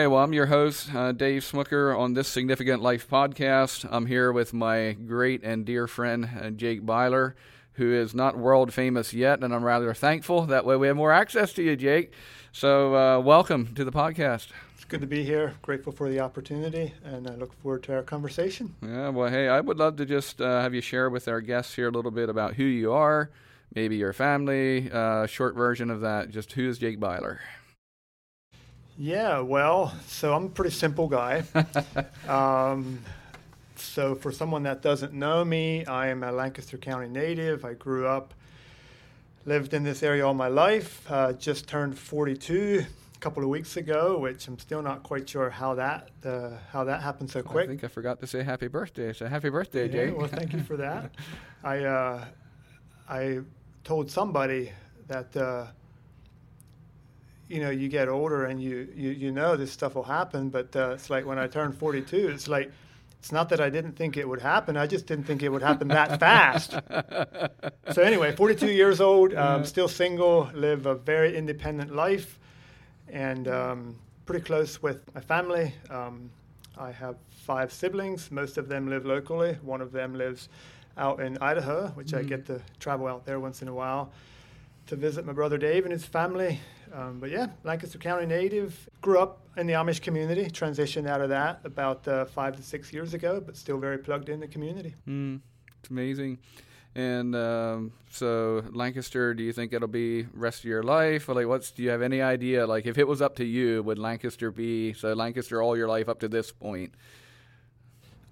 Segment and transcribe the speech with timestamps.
[0.00, 3.86] Okay, well, I'm your host, uh, Dave Smucker, on this Significant Life podcast.
[3.90, 7.34] I'm here with my great and dear friend, uh, Jake Beiler,
[7.74, 10.46] who is not world famous yet, and I'm rather thankful.
[10.46, 12.14] That way we have more access to you, Jake.
[12.50, 14.48] So, uh, welcome to the podcast.
[14.74, 15.52] It's good to be here.
[15.60, 18.74] Grateful for the opportunity, and I look forward to our conversation.
[18.82, 21.74] Yeah, well, hey, I would love to just uh, have you share with our guests
[21.74, 23.28] here a little bit about who you are,
[23.74, 26.30] maybe your family, uh, short version of that.
[26.30, 27.40] Just who is Jake Beiler?
[29.02, 31.42] Yeah, well, so I'm a pretty simple guy.
[32.28, 32.98] um,
[33.74, 37.64] so, for someone that doesn't know me, I am a Lancaster County native.
[37.64, 38.34] I grew up,
[39.46, 41.10] lived in this area all my life.
[41.10, 45.48] Uh, just turned 42 a couple of weeks ago, which I'm still not quite sure
[45.48, 47.64] how that uh, how that happened so quick.
[47.64, 49.14] I think I forgot to say happy birthday.
[49.14, 50.18] So happy birthday, yeah, Jake.
[50.18, 51.10] Well, thank you for that.
[51.64, 52.24] I uh,
[53.08, 53.38] I
[53.82, 54.72] told somebody
[55.08, 55.68] that uh,
[57.50, 60.74] you know you get older and you you, you know this stuff will happen but
[60.76, 62.70] uh, it's like when i turned 42 it's like
[63.18, 65.62] it's not that i didn't think it would happen i just didn't think it would
[65.62, 66.72] happen that fast
[67.92, 72.38] so anyway 42 years old um, still single live a very independent life
[73.08, 76.30] and um, pretty close with my family um,
[76.78, 80.48] i have five siblings most of them live locally one of them lives
[80.96, 82.18] out in idaho which mm.
[82.18, 84.12] i get to travel out there once in a while
[84.90, 86.58] to visit my brother Dave and his family.
[86.92, 88.88] Um, but yeah, Lancaster County native.
[89.00, 90.46] Grew up in the Amish community.
[90.46, 94.28] Transitioned out of that about uh, five to six years ago, but still very plugged
[94.28, 94.94] in the community.
[95.08, 95.40] Mm,
[95.80, 96.38] it's amazing.
[96.94, 101.28] And um, so, Lancaster, do you think it'll be rest of your life?
[101.28, 102.66] Or like, what's do you have any idea?
[102.66, 106.08] Like, if it was up to you, would Lancaster be so Lancaster all your life
[106.08, 106.94] up to this point?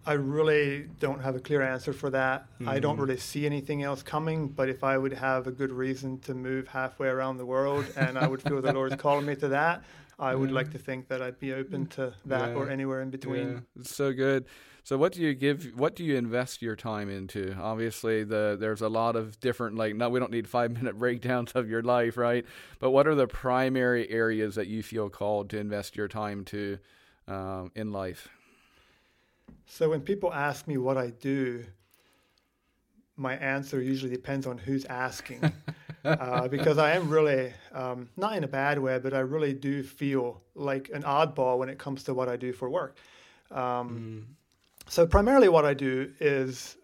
[0.09, 2.47] I really don't have a clear answer for that.
[2.55, 2.69] Mm-hmm.
[2.70, 3.03] I don't mm-hmm.
[3.03, 6.67] really see anything else coming, but if I would have a good reason to move
[6.67, 9.85] halfway around the world and I would feel the Lord's calling me to that,
[10.18, 12.55] I would like to think that I'd be open to that yeah.
[12.55, 13.48] or anywhere in between.
[13.48, 13.80] Yeah.
[13.80, 14.47] It's so good.
[14.83, 17.55] So what do you give what do you invest your time into?
[17.61, 21.52] Obviously the there's a lot of different like no we don't need 5 minute breakdowns
[21.52, 22.47] of your life, right?
[22.79, 26.79] But what are the primary areas that you feel called to invest your time to
[27.27, 28.30] um, in life?
[29.68, 31.64] So when people ask me what I do,
[33.17, 35.52] my answer usually depends on who's asking.
[36.05, 39.83] uh, because I am really, um, not in a bad way, but I really do
[39.83, 42.96] feel like an oddball when it comes to what I do for work.
[43.51, 44.34] Um, mm.
[44.90, 46.77] So, primarily, what I do is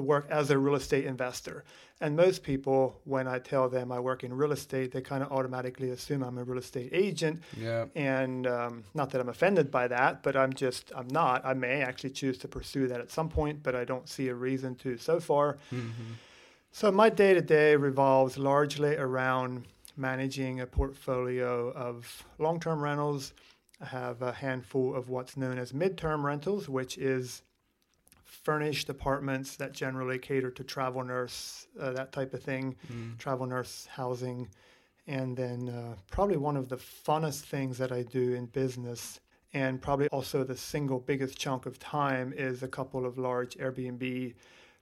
[0.00, 1.64] work as a real estate investor.
[2.00, 5.30] And most people, when I tell them I work in real estate, they kind of
[5.30, 7.42] automatically assume I'm a real estate agent.
[7.56, 7.86] Yeah.
[7.94, 11.44] And um, not that I'm offended by that, but I'm just, I'm not.
[11.44, 14.34] I may actually choose to pursue that at some point, but I don't see a
[14.34, 15.58] reason to so far.
[15.72, 16.12] Mm-hmm.
[16.72, 19.66] So my day to day revolves largely around
[19.96, 23.34] managing a portfolio of long term rentals.
[23.80, 27.42] I have a handful of what's known as midterm rentals, which is
[28.32, 33.16] furnished apartments that generally cater to travel nurse, uh, that type of thing, mm.
[33.18, 34.48] travel nurse housing.
[35.06, 39.20] And then uh, probably one of the funnest things that I do in business,
[39.52, 44.34] and probably also the single biggest chunk of time, is a couple of large Airbnb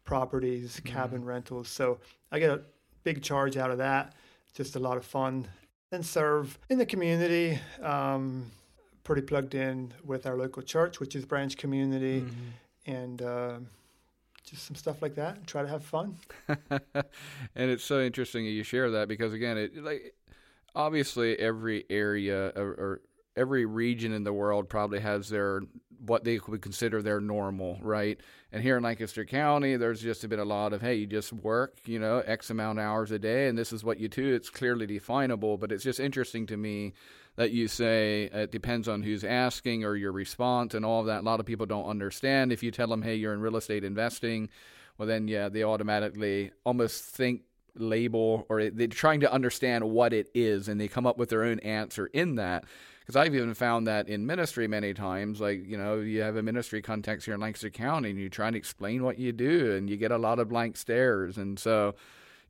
[0.05, 0.85] properties, mm.
[0.85, 1.69] cabin rentals.
[1.69, 1.99] So
[2.31, 2.63] I get a
[3.03, 4.15] big charge out of that,
[4.55, 5.49] just a lot of fun.
[5.91, 7.59] And serve in the community.
[7.83, 8.53] Um,
[9.03, 12.21] pretty plugged in with our local church, which is Branch Community.
[12.21, 12.51] Mm-hmm
[12.91, 13.59] and uh,
[14.45, 15.47] just some stuff like that.
[15.47, 16.17] Try to have fun.
[16.49, 20.15] and it's so interesting that you share that because again, it like
[20.75, 23.01] obviously every area or, or
[23.37, 25.63] every region in the world probably has their
[26.05, 28.19] what they would consider their normal, right?
[28.53, 31.77] And here in Lancaster County, there's just been a lot of hey, you just work,
[31.85, 34.35] you know, X amount of hours a day, and this is what you do.
[34.35, 36.93] It's clearly definable, but it's just interesting to me
[37.37, 41.21] that you say it depends on who's asking or your response and all of that.
[41.21, 42.53] A lot of people don't understand.
[42.53, 44.49] If you tell them, hey, you're in real estate investing,
[44.99, 47.43] well, then, yeah, they automatically almost think
[47.77, 51.45] label or they're trying to understand what it is and they come up with their
[51.45, 52.65] own answer in that.
[53.01, 56.43] Because I've even found that in ministry many times, like, you know, you have a
[56.43, 59.91] ministry context here in Lancaster County and you try to explain what you do and
[59.91, 61.37] you get a lot of blank stares.
[61.37, 61.95] And so,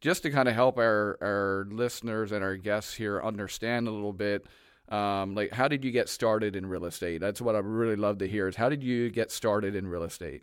[0.00, 4.12] just to kind of help our, our listeners and our guests here understand a little
[4.12, 4.46] bit,
[4.88, 7.20] um, like, how did you get started in real estate?
[7.20, 8.48] That's what I really love to hear.
[8.48, 10.42] Is how did you get started in real estate?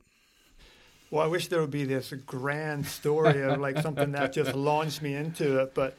[1.09, 5.01] Well, I wish there would be this grand story of like something that just launched
[5.01, 5.97] me into it, but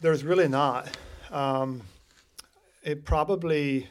[0.00, 0.88] there's really not.
[1.30, 1.82] Um,
[2.82, 3.88] it probably,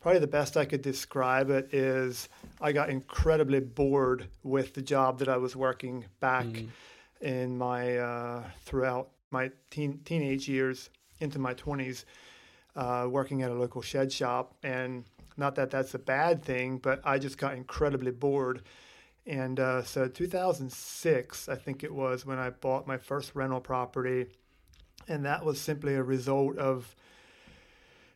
[0.00, 2.28] probably the best I could describe it is
[2.60, 6.68] I got incredibly bored with the job that I was working back mm.
[7.20, 12.04] in my uh, throughout my teen, teenage years into my 20s
[12.76, 14.54] uh, working at a local shed shop.
[14.62, 15.04] And
[15.36, 18.62] not that that's a bad thing, but I just got incredibly bored.
[19.26, 24.26] And uh, so 2006, I think it was when I bought my first rental property.
[25.08, 26.94] And that was simply a result of,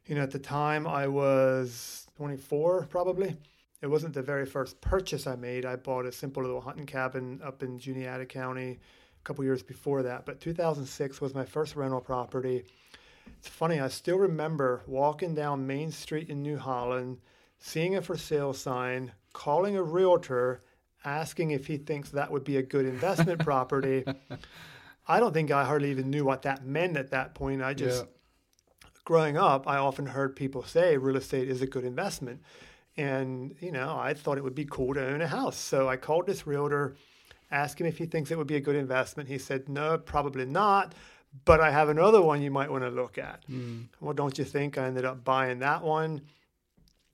[0.07, 3.37] you know, at the time I was 24 probably.
[3.83, 5.67] It wasn't the very first purchase I made.
[5.67, 10.03] I bought a simple little hunting cabin up in Juniata County a couple years before
[10.03, 10.25] that.
[10.25, 12.65] But 2006 was my first rental property.
[13.39, 17.19] It's funny, I still remember walking down Main Street in New Holland,
[17.59, 20.61] seeing a for sale sign, calling a realtor,
[21.05, 24.05] asking if he thinks that would be a good investment property.
[25.07, 27.63] I don't think I hardly even knew what that meant at that point.
[27.63, 28.11] I just, yeah.
[29.07, 32.43] Growing up, I often heard people say real estate is a good investment.
[32.99, 35.57] And, you know, I thought it would be cool to own a house.
[35.57, 36.97] So I called this realtor,
[37.51, 39.29] asked him if he thinks it would be a good investment.
[39.29, 40.93] He said, no, probably not.
[41.45, 43.47] But I have another one you might want to look at.
[43.49, 43.87] Mm.
[44.01, 44.77] Well, don't you think?
[44.77, 46.23] I ended up buying that one.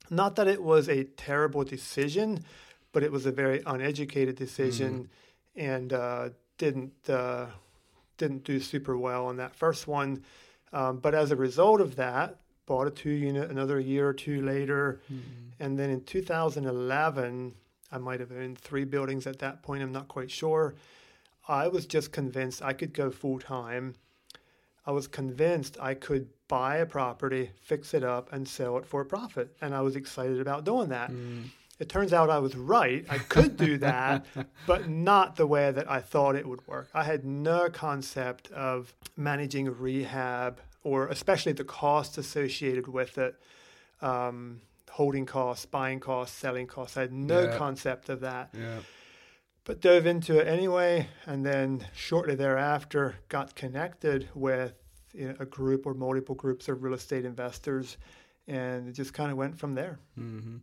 [0.08, 2.44] Not that it was a terrible decision,
[2.92, 5.10] but it was a very uneducated decision
[5.58, 5.62] mm.
[5.62, 7.46] and uh, didn't uh,
[8.16, 10.22] didn't do super well on that first one.
[10.72, 14.40] Um, but as a result of that, bought a two unit another year or two
[14.42, 15.00] later.
[15.12, 15.20] Mm-hmm.
[15.60, 17.54] And then in 2011,
[17.90, 20.74] I might have owned three buildings at that point, I'm not quite sure.
[21.46, 23.94] I was just convinced I could go full time.
[24.86, 29.00] I was convinced I could buy a property, fix it up, and sell it for
[29.00, 29.54] a profit.
[29.60, 31.10] And I was excited about doing that.
[31.10, 31.44] Mm.
[31.82, 33.04] It turns out I was right.
[33.10, 34.24] I could do that,
[34.68, 36.88] but not the way that I thought it would work.
[36.94, 43.34] I had no concept of managing rehab or especially the costs associated with it
[44.00, 46.96] um, holding costs, buying costs, selling costs.
[46.96, 47.56] I had no yeah.
[47.56, 48.50] concept of that.
[48.56, 48.78] Yeah.
[49.64, 54.74] But dove into it anyway, and then shortly thereafter got connected with
[55.12, 57.96] you know, a group or multiple groups of real estate investors,
[58.46, 59.98] and it just kind of went from there.
[60.16, 60.58] Mm-hmm.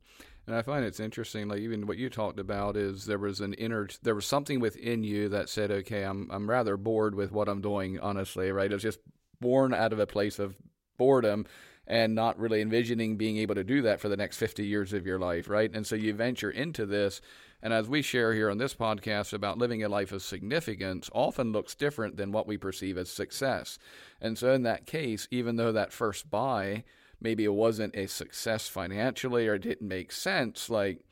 [0.47, 3.53] And I find it's interesting, like even what you talked about is there was an
[3.53, 7.47] inner, there was something within you that said, okay, I'm I'm rather bored with what
[7.47, 8.71] I'm doing, honestly, right?
[8.71, 8.99] It's just
[9.39, 10.55] born out of a place of
[10.97, 11.45] boredom
[11.89, 15.07] and not really envisioning being able to do that for the next 50 years of
[15.07, 15.71] your life, right?
[15.73, 17.19] And so you venture into this.
[17.61, 21.51] And as we share here on this podcast about living a life of significance, often
[21.51, 23.79] looks different than what we perceive as success.
[24.21, 26.83] And so, in that case, even though that first buy
[27.21, 31.05] maybe it wasn't a success financially or it didn't make sense, like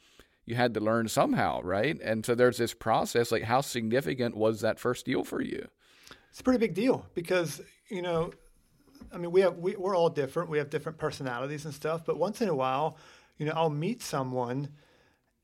[0.46, 2.00] you had to learn somehow, right?
[2.02, 3.32] And so there's this process.
[3.32, 5.68] Like, how significant was that first deal for you?
[6.30, 8.32] It's a pretty big deal because you know,
[9.12, 10.50] I mean, we have we, we're all different.
[10.50, 12.06] We have different personalities and stuff.
[12.06, 12.98] But once in a while,
[13.38, 14.70] you know, I'll meet someone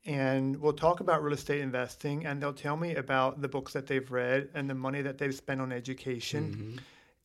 [0.06, 3.86] and we'll talk about real estate investing and they'll tell me about the books that
[3.86, 6.76] they've read and the money that they've spent on education mm-hmm.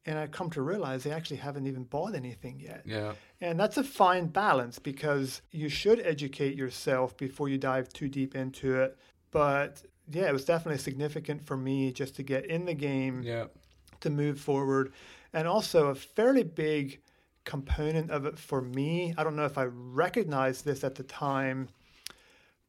[0.09, 2.81] And i come to realize they actually haven't even bought anything yet.
[2.85, 3.13] Yeah.
[3.41, 8.35] And that's a fine balance because you should educate yourself before you dive too deep
[8.35, 8.97] into it.
[9.31, 13.45] But yeah it was definitely significant for me just to get in the game yeah.
[14.01, 14.93] to move forward.
[15.33, 17.01] And also, a fairly big
[17.45, 21.69] component of it for me, I don't know if I recognized this at the time,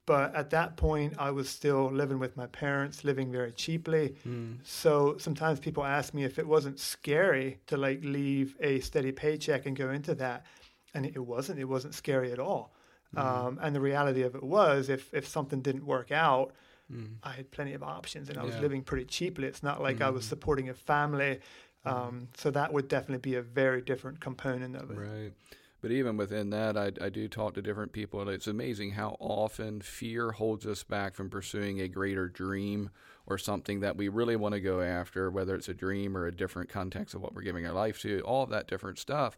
[0.06, 4.16] but at that point, I was still living with my parents, living very cheaply.
[4.26, 4.58] Mm.
[4.64, 9.66] So sometimes people ask me if it wasn't scary to like leave a steady paycheck
[9.66, 10.46] and go into that.
[10.94, 11.60] And it wasn't.
[11.60, 12.72] It wasn't scary at all.
[13.14, 13.24] Mm.
[13.24, 16.52] Um, and the reality of it was, if if something didn't work out,
[16.92, 17.14] Mm.
[17.22, 18.62] I had plenty of options and I was yeah.
[18.62, 19.46] living pretty cheaply.
[19.46, 20.00] It's not like.
[20.00, 20.28] I was mm.
[20.28, 21.40] supporting a family.
[21.86, 21.92] Mm.
[21.92, 24.98] Um, so that would definitely be a very different component of it.
[24.98, 25.32] Right.
[25.80, 29.16] But even within that, I, I do talk to different people, and it's amazing how
[29.18, 32.90] often fear holds us back from pursuing a greater dream
[33.26, 36.34] or something that we really want to go after, whether it's a dream or a
[36.34, 39.36] different context of what we're giving our life to, all of that different stuff.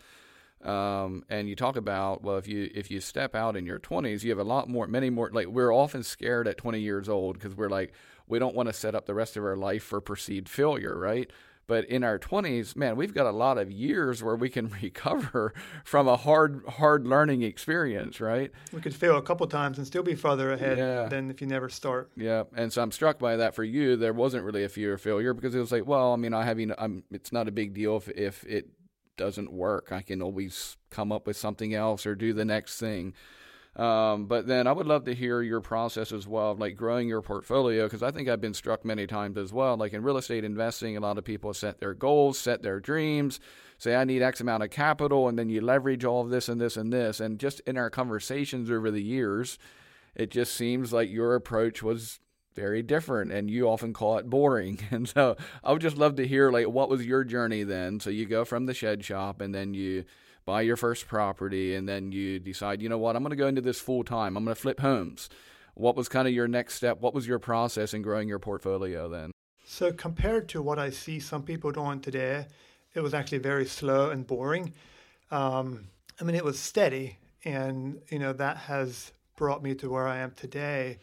[0.65, 4.23] Um, and you talk about well, if you if you step out in your 20s,
[4.23, 5.29] you have a lot more, many more.
[5.33, 7.93] Like we're often scared at 20 years old because we're like
[8.29, 11.31] we don't want to set up the rest of our life for perceived failure, right?
[11.73, 15.55] But in our 20s, man, we've got a lot of years where we can recover
[15.85, 18.51] from a hard, hard learning experience, right?
[18.75, 21.07] We could fail a couple times and still be farther ahead yeah.
[21.07, 22.13] than if you never start.
[22.15, 23.97] Yeah, and so I'm struck by that for you.
[23.97, 26.45] There wasn't really a fear of failure because it was like, well, I mean, I
[26.45, 28.69] having, I'm, it's not a big deal if if it
[29.17, 29.93] doesn't work.
[29.93, 33.15] I can always come up with something else or do the next thing.
[33.75, 37.23] Um, but then I would love to hear your process as well, like growing your
[37.23, 39.77] portfolio, because I think I've been struck many times as well.
[39.79, 43.41] Like in real estate investing, a lot of people set their goals, set their dreams,
[43.79, 46.61] say, I need X amount of capital, and then you leverage all of this and
[46.61, 47.19] this and this.
[47.19, 49.59] And just in our conversations over the years,
[50.15, 52.21] it just seems like your approach was
[52.55, 56.27] very different and you often call it boring and so i would just love to
[56.27, 59.55] hear like what was your journey then so you go from the shed shop and
[59.55, 60.05] then you
[60.45, 63.47] buy your first property, and then you decide, you know what, I'm going to go
[63.47, 64.37] into this full time.
[64.37, 65.29] I'm going to flip homes.
[65.75, 67.01] What was kind of your next step?
[67.01, 69.31] What was your process in growing your portfolio then?
[69.65, 72.47] So, compared to what I see some people doing today,
[72.95, 74.75] it was actually very slow and boring.
[75.31, 75.89] Um,
[76.21, 80.19] I mean, it was steady, and you know that has brought me to where I
[80.19, 80.99] am today.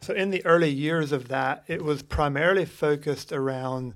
[0.00, 3.94] So, in the early years of that, it was primarily focused around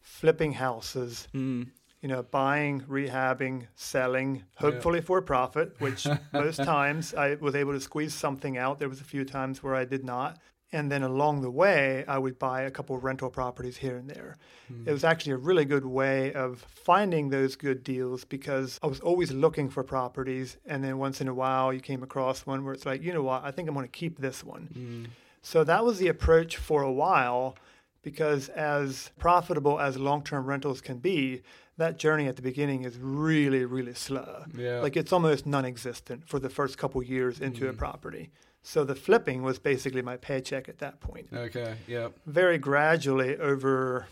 [0.00, 1.28] flipping houses.
[1.32, 1.68] Mm.
[2.02, 5.04] You know, buying, rehabbing, selling, hopefully yeah.
[5.04, 8.78] for a profit, which most times I was able to squeeze something out.
[8.78, 10.38] There was a few times where I did not.
[10.74, 14.08] And then along the way, I would buy a couple of rental properties here and
[14.08, 14.38] there.
[14.72, 14.88] Mm.
[14.88, 18.98] It was actually a really good way of finding those good deals because I was
[19.00, 20.56] always looking for properties.
[20.64, 23.22] And then once in a while, you came across one where it's like, you know
[23.22, 24.68] what, I think I'm going to keep this one.
[24.74, 25.10] Mm.
[25.42, 27.56] So that was the approach for a while
[28.02, 31.42] because as profitable as long-term rentals can be,
[31.78, 34.44] that journey at the beginning is really, really slow.
[34.56, 34.80] Yeah.
[34.80, 37.70] Like it's almost non-existent for the first couple years into mm.
[37.70, 38.30] a property.
[38.62, 41.28] So the flipping was basically my paycheck at that point.
[41.32, 41.74] Okay.
[41.86, 42.08] Yeah.
[42.26, 44.06] Very gradually over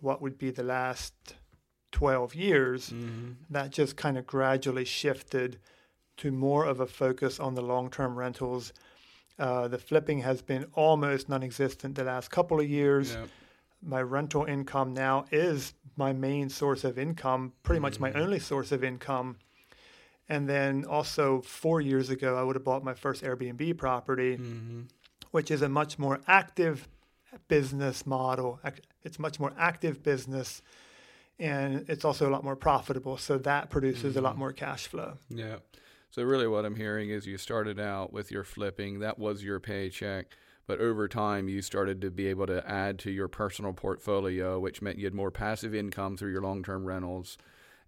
[0.00, 1.14] what would be the last
[1.92, 3.32] 12 years, mm-hmm.
[3.50, 5.58] that just kind of gradually shifted
[6.18, 8.72] to more of a focus on the long-term rentals
[9.38, 13.14] uh, the flipping has been almost non-existent the last couple of years.
[13.14, 13.28] Yep.
[13.82, 17.82] My rental income now is my main source of income, pretty mm-hmm.
[17.82, 18.20] much my mm-hmm.
[18.20, 19.36] only source of income.
[20.28, 24.82] And then also four years ago, I would have bought my first Airbnb property, mm-hmm.
[25.30, 26.88] which is a much more active
[27.46, 28.60] business model.
[29.04, 30.62] It's much more active business,
[31.38, 33.16] and it's also a lot more profitable.
[33.16, 34.18] So that produces mm-hmm.
[34.18, 34.40] a lot mm-hmm.
[34.40, 35.14] more cash flow.
[35.30, 35.56] Yeah.
[36.10, 39.00] So really, what I'm hearing is you started out with your flipping.
[39.00, 40.36] That was your paycheck.
[40.66, 44.80] But over time, you started to be able to add to your personal portfolio, which
[44.80, 47.36] meant you had more passive income through your long term rentals.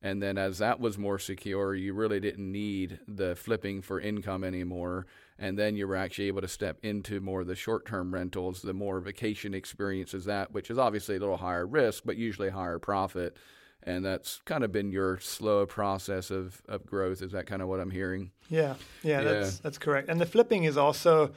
[0.03, 4.45] And then, as that was more secure, you really didn't need the flipping for income
[4.45, 5.07] anymore.
[5.39, 8.61] And then you were actually able to step into more of the short term rentals,
[8.61, 12.79] the more vacation experiences, that, which is obviously a little higher risk, but usually higher
[12.79, 13.37] profit
[13.83, 17.23] and that's kind of been your slow process of, of growth.
[17.23, 18.31] Is that kind of what I'm hearing?
[18.49, 20.09] Yeah, yeah, yeah, that's that's correct.
[20.09, 21.33] And the flipping is also,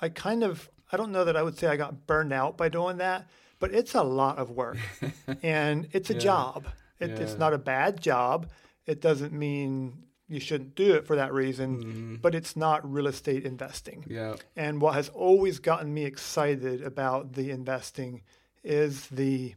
[0.00, 2.68] I kind of, I don't know that I would say I got burned out by
[2.68, 4.78] doing that, but it's a lot of work,
[5.42, 6.20] and it's a yeah.
[6.20, 6.66] job.
[7.00, 7.16] It, yeah.
[7.16, 8.48] It's not a bad job.
[8.86, 12.14] It doesn't mean you shouldn't do it for that reason, mm-hmm.
[12.16, 14.04] but it's not real estate investing.
[14.08, 14.36] Yeah.
[14.56, 18.22] And what has always gotten me excited about the investing
[18.64, 19.54] is the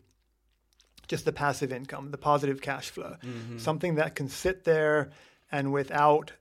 [1.07, 3.57] just the passive income, the positive cash flow, mm-hmm.
[3.57, 5.11] something that can sit there
[5.51, 6.31] and without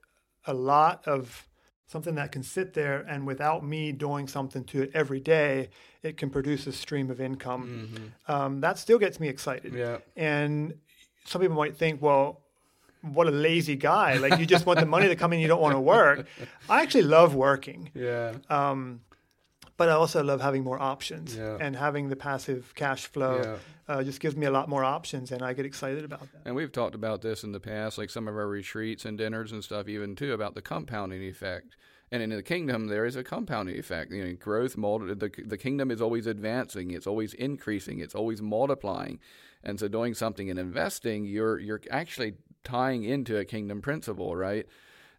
[0.47, 1.47] a lot of
[1.87, 5.68] something that can sit there and without me doing something to it every day,
[6.02, 7.88] it can produce a stream of income.
[7.88, 8.33] Mm-hmm.
[8.33, 9.75] Um, that still gets me excited.
[9.75, 9.99] Yeah.
[10.16, 10.75] And
[11.25, 12.40] some people might think, well,
[13.02, 14.16] what a lazy guy.
[14.16, 16.26] Like you just want the money to come in, you don't want to work.
[16.68, 17.90] I actually love working.
[18.04, 18.35] Yeah.
[18.50, 19.00] Um,
[19.76, 21.56] but I also love having more options yeah.
[21.60, 23.40] and having the passive cash flow.
[23.42, 23.56] Yeah.
[23.86, 26.40] Uh, just gives me a lot more options, and I get excited about that.
[26.46, 29.52] And we've talked about this in the past, like some of our retreats and dinners
[29.52, 31.76] and stuff, even too, about the compounding effect.
[32.10, 34.10] And in the kingdom, there is a compounding effect.
[34.10, 38.40] You know, growth, multi- the the kingdom is always advancing, it's always increasing, it's always
[38.40, 39.18] multiplying.
[39.62, 44.66] And so, doing something and investing, you're you're actually tying into a kingdom principle, right?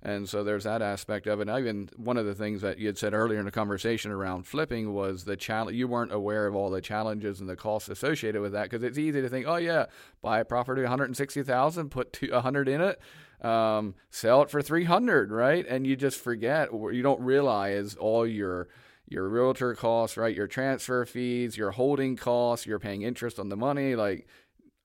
[0.02, 1.50] And so there's that aspect of it.
[1.50, 4.46] And even one of the things that you had said earlier in the conversation around
[4.46, 5.78] flipping was the challenge.
[5.78, 9.00] You weren't aware of all the challenges and the costs associated with that because it's
[9.00, 9.86] easy to think, oh yeah,
[10.22, 13.02] buy a property 160,000, put two, 100 in it,
[13.42, 15.66] um, sell it for 300, right?
[15.68, 18.68] And you just forget, or you don't realize all your
[19.08, 20.36] your realtor costs, right?
[20.36, 23.96] Your transfer fees, your holding costs, you're paying interest on the money.
[23.96, 24.28] Like,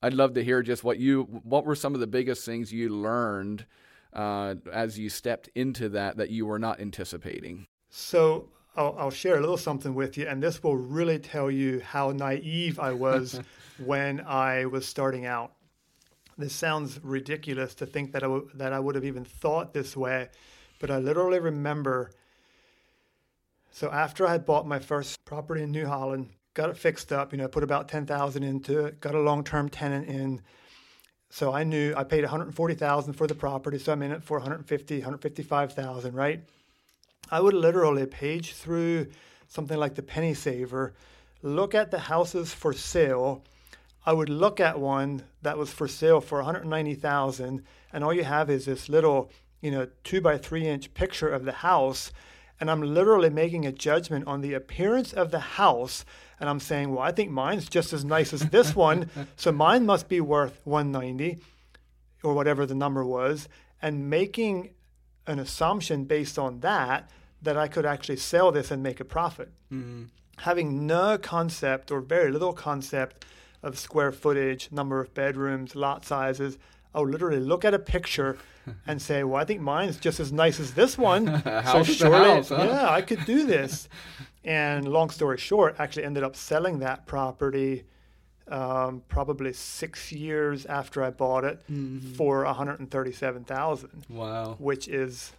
[0.03, 2.91] I'd love to hear just what you, what were some of the biggest things you
[2.91, 3.67] learned
[4.13, 7.67] uh, as you stepped into that that you were not anticipating?
[7.91, 11.81] So I'll, I'll, share a little something with you, and this will really tell you
[11.81, 13.41] how naive I was
[13.85, 15.53] when I was starting out.
[16.39, 19.97] This sounds ridiculous to think that I, w- that I would have even thought this
[19.97, 20.29] way,
[20.79, 22.13] but I literally remember.
[23.73, 27.33] So after I had bought my first property in New Holland, got it fixed up,
[27.33, 30.41] you know, put about ten thousand into it, got a long-term tenant in,
[31.31, 34.97] so I knew I paid 140,000 for the property, so I'm in it for 150,
[34.97, 36.43] 155,000, right?
[37.31, 39.07] I would literally page through
[39.47, 40.93] something like the Penny Saver,
[41.43, 43.45] look at the houses for sale.
[44.05, 48.51] I would look at one that was for sale for 190,000, and all you have
[48.51, 52.13] is this little, you know, two by three inch picture of the house,
[52.59, 56.05] and I'm literally making a judgment on the appearance of the house
[56.41, 59.87] and I'm saying, well, I think mine's just as nice as this one, so mine
[59.87, 61.39] must be worth 190.
[62.23, 63.49] or whatever the number was,
[63.81, 64.71] and making
[65.27, 67.09] an assumption based on that
[67.43, 69.51] that I could actually sell this and make a profit.
[69.73, 70.05] Mm-hmm.
[70.39, 73.25] Having no concept or very little concept
[73.63, 76.59] of square footage, number of bedrooms, lot sizes,
[76.95, 78.37] I would literally look at a picture
[78.87, 81.43] and say, "Well, I think mine's just as nice as this one,
[81.73, 82.65] so surely, house, huh?
[82.67, 83.89] yeah, I could do this."
[84.45, 87.85] And long story short, actually ended up selling that property
[88.49, 92.15] um, probably six years after I bought it mm-hmm.
[92.15, 94.07] for one hundred and thirty-seven thousand.
[94.09, 95.33] Wow, which is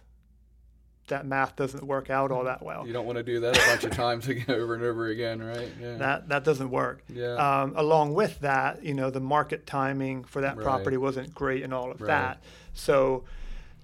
[1.08, 2.86] that math doesn't work out all that well.
[2.86, 5.42] You don't want to do that a bunch of times again, over and over again,
[5.42, 5.70] right?
[5.80, 5.96] Yeah.
[5.96, 7.02] That that doesn't work.
[7.08, 7.34] Yeah.
[7.34, 10.64] Um, along with that, you know, the market timing for that right.
[10.64, 12.08] property wasn't great and all of right.
[12.08, 12.42] that.
[12.72, 13.24] So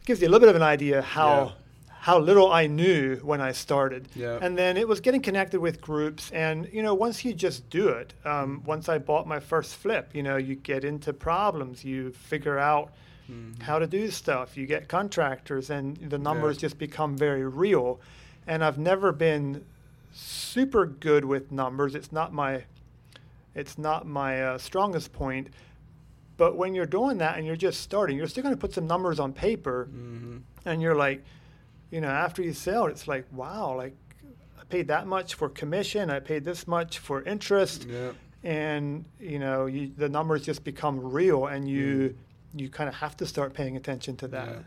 [0.00, 1.52] it gives you a little bit of an idea how yeah.
[2.00, 4.08] How little I knew when I started.
[4.14, 4.38] Yeah.
[4.40, 7.88] And then it was getting connected with groups, and you know, once you just do
[7.88, 12.12] it, um, once I bought my first flip, you know, you get into problems, you
[12.12, 12.92] figure out
[13.30, 13.60] mm-hmm.
[13.62, 14.56] how to do stuff.
[14.56, 16.60] You get contractors, and the numbers yeah.
[16.62, 18.00] just become very real.
[18.46, 19.64] And I've never been
[20.12, 21.94] super good with numbers.
[21.94, 22.64] It's not my
[23.54, 25.48] it's not my uh, strongest point.
[26.36, 28.86] But when you're doing that and you're just starting, you're still going to put some
[28.86, 30.38] numbers on paper, mm-hmm.
[30.64, 31.24] and you're like,
[31.90, 33.96] you know, after you sell, it's like, wow, like
[34.60, 38.10] I paid that much for commission, I paid this much for interest, yeah.
[38.42, 42.14] and you know, you, the numbers just become real, and you mm
[42.54, 44.48] you kind of have to start paying attention to that.
[44.48, 44.58] Yeah.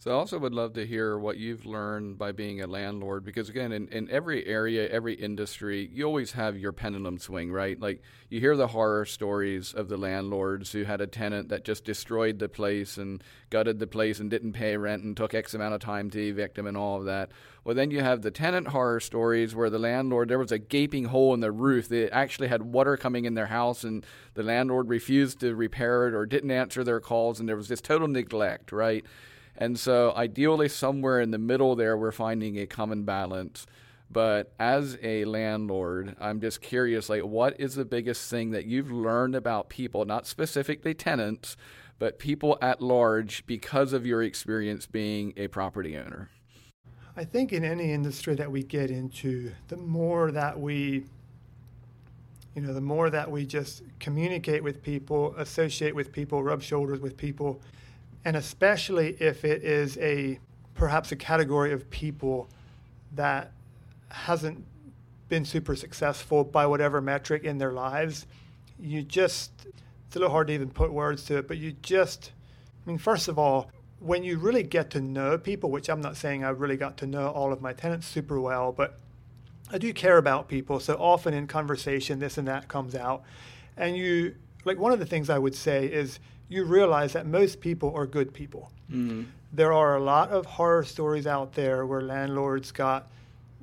[0.00, 3.50] So I also would love to hear what you've learned by being a landlord because
[3.50, 7.78] again in, in every area, every industry, you always have your pendulum swing, right?
[7.78, 11.84] Like you hear the horror stories of the landlords who had a tenant that just
[11.84, 15.74] destroyed the place and gutted the place and didn't pay rent and took X amount
[15.74, 17.30] of time to evict them and all of that.
[17.64, 21.04] Well then you have the tenant horror stories where the landlord there was a gaping
[21.04, 21.90] hole in the roof.
[21.90, 26.14] They actually had water coming in their house and the landlord refused to repair it
[26.14, 29.04] or didn't answer their calls and there was this total neglect, right?
[29.60, 33.66] And so, ideally, somewhere in the middle there, we're finding a common balance.
[34.10, 38.90] But as a landlord, I'm just curious like, what is the biggest thing that you've
[38.90, 41.56] learned about people, not specifically tenants,
[41.98, 46.30] but people at large because of your experience being a property owner?
[47.14, 51.04] I think in any industry that we get into, the more that we
[52.54, 57.00] you know, the more that we just communicate with people, associate with people, rub shoulders
[57.00, 57.60] with people,
[58.24, 60.38] and especially if it is a
[60.74, 62.48] perhaps a category of people
[63.14, 63.52] that
[64.08, 64.64] hasn't
[65.28, 68.26] been super successful by whatever metric in their lives,
[68.78, 69.50] you just
[70.06, 72.32] it's a little hard to even put words to it, but you just
[72.84, 76.16] I mean, first of all, when you really get to know people, which I'm not
[76.16, 78.98] saying I really got to know all of my tenants super well, but
[79.70, 80.80] I do care about people.
[80.80, 83.22] So often in conversation, this and that comes out.
[83.76, 86.18] And you, like, one of the things I would say is
[86.50, 88.70] you realize that most people are good people.
[88.90, 89.22] Mm-hmm.
[89.52, 93.08] There are a lot of horror stories out there where landlords got,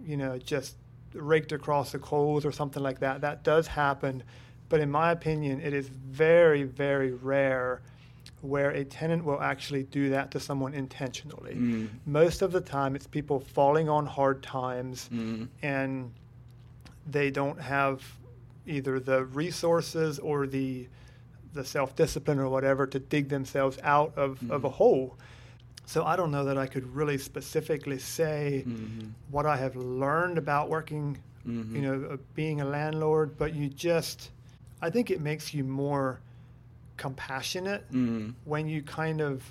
[0.03, 0.77] you know, just
[1.13, 3.21] raked across the coals or something like that.
[3.21, 4.23] That does happen.
[4.69, 7.81] But in my opinion, it is very, very rare
[8.41, 11.55] where a tenant will actually do that to someone intentionally.
[11.55, 11.89] Mm.
[12.05, 15.47] Most of the time, it's people falling on hard times mm.
[15.61, 16.11] and
[17.09, 18.01] they don't have
[18.65, 20.87] either the resources or the
[21.57, 24.51] the self discipline or whatever to dig themselves out of, mm-hmm.
[24.51, 25.17] of a hole.
[25.85, 29.09] So I don't know that I could really specifically say mm-hmm.
[29.31, 31.75] what I have learned about working, mm-hmm.
[31.75, 34.31] you know, uh, being a landlord, but you just,
[34.81, 36.19] I think it makes you more
[36.97, 38.31] compassionate mm-hmm.
[38.45, 39.43] when you kind of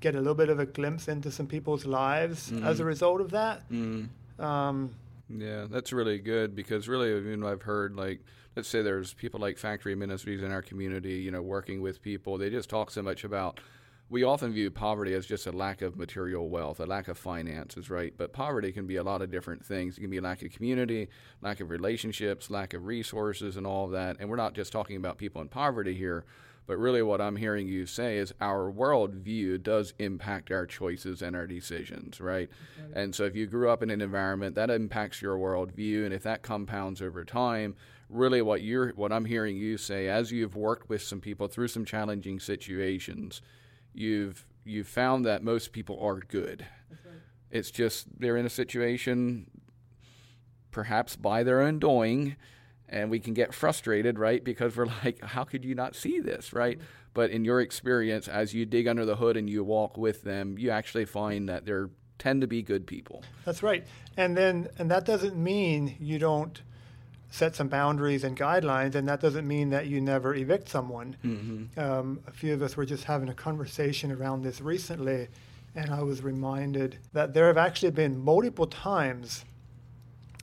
[0.00, 2.84] get a little bit of a glimpse into some people's lives as a mm-hmm.
[2.84, 3.68] result of that.
[3.70, 4.44] Mm-hmm.
[4.44, 4.94] Um,
[5.30, 8.20] yeah, that's really good because really, you know, I've heard like
[8.58, 12.36] let's say there's people like factory ministries in our community, you know, working with people.
[12.36, 13.60] They just talk so much about.
[14.10, 17.88] We often view poverty as just a lack of material wealth, a lack of finances,
[17.88, 18.12] right?
[18.16, 19.96] But poverty can be a lot of different things.
[19.96, 21.08] It can be a lack of community,
[21.40, 24.16] lack of relationships, lack of resources, and all of that.
[24.18, 26.24] And we're not just talking about people in poverty here,
[26.66, 31.36] but really what I'm hearing you say is our worldview does impact our choices and
[31.36, 32.50] our decisions, right?
[32.80, 33.00] Okay.
[33.00, 36.24] And so if you grew up in an environment that impacts your worldview, and if
[36.24, 37.76] that compounds over time,
[38.08, 41.68] really what you're what I'm hearing you say as you've worked with some people through
[41.68, 43.42] some challenging situations,
[43.92, 46.66] you've you've found that most people are good.
[46.90, 47.14] Right.
[47.50, 49.50] It's just they're in a situation
[50.70, 52.36] perhaps by their own doing
[52.88, 54.42] and we can get frustrated, right?
[54.42, 56.78] Because we're like, how could you not see this, right?
[56.78, 56.86] Mm-hmm.
[57.14, 60.56] But in your experience, as you dig under the hood and you walk with them,
[60.58, 61.72] you actually find that they
[62.18, 63.24] tend to be good people.
[63.44, 63.86] That's right.
[64.16, 66.60] And then, and that doesn't mean you don't
[67.30, 71.16] set some boundaries and guidelines, and that doesn't mean that you never evict someone.
[71.24, 71.78] Mm-hmm.
[71.78, 75.28] Um, a few of us were just having a conversation around this recently,
[75.74, 79.44] and I was reminded that there have actually been multiple times.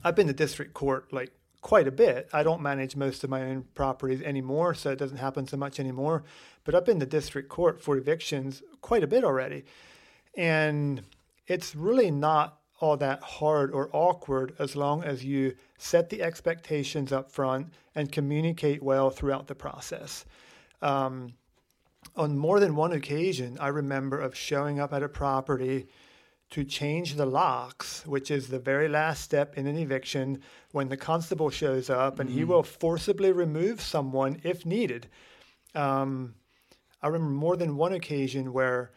[0.04, 2.28] I've been to district court like quite a bit.
[2.32, 5.80] I don't manage most of my own properties anymore, so it doesn't happen so much
[5.80, 6.22] anymore.
[6.62, 9.64] But I've been to district court for evictions quite a bit already.
[10.36, 11.02] And
[11.48, 17.12] it's really not all that hard or awkward as long as you set the expectations
[17.12, 20.24] up front and communicate well throughout the process.
[20.82, 21.34] Um,
[22.14, 25.86] on more than one occasion, I remember of showing up at a property
[26.50, 30.40] to change the locks, which is the very last step in an eviction
[30.72, 32.38] when the constable shows up and mm-hmm.
[32.38, 35.08] he will forcibly remove someone if needed.
[35.74, 36.34] Um,
[37.02, 38.92] I remember more than one occasion where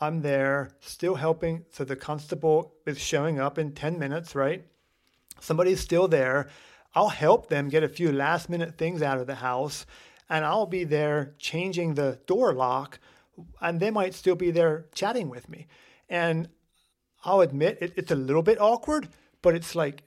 [0.00, 1.64] I'm there still helping.
[1.70, 4.64] So the constable is showing up in 10 minutes, right?
[5.40, 6.48] Somebody's still there.
[6.94, 9.86] I'll help them get a few last minute things out of the house
[10.28, 12.98] and I'll be there changing the door lock
[13.60, 15.66] and they might still be there chatting with me.
[16.08, 16.48] And
[17.24, 19.08] I'll admit it, it's a little bit awkward,
[19.42, 20.02] but it's like,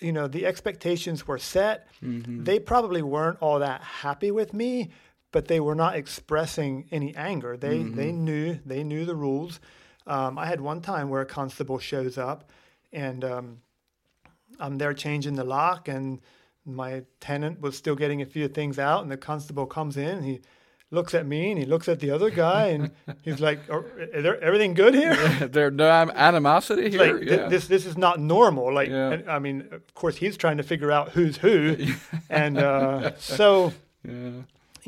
[0.00, 1.88] you know, the expectations were set.
[2.02, 2.44] Mm-hmm.
[2.44, 4.90] They probably weren't all that happy with me,
[5.32, 7.56] but they were not expressing any anger.
[7.56, 7.96] They mm-hmm.
[7.96, 9.60] they knew they knew the rules.
[10.06, 12.50] Um, I had one time where a constable shows up,
[12.92, 13.60] and um,
[14.58, 16.20] I'm there changing the lock, and
[16.64, 20.22] my tenant was still getting a few things out, and the constable comes in.
[20.22, 20.40] he
[20.90, 22.90] looks at me and he looks at the other guy, and
[23.22, 27.14] he's like, "Is there everything good here?" Yeah, there's no animosity here.
[27.14, 27.48] Like, yeah.
[27.48, 28.72] this this is not normal.
[28.72, 29.10] Like, yeah.
[29.10, 31.76] and, I mean, of course, he's trying to figure out who's who,
[32.30, 33.72] and uh, so.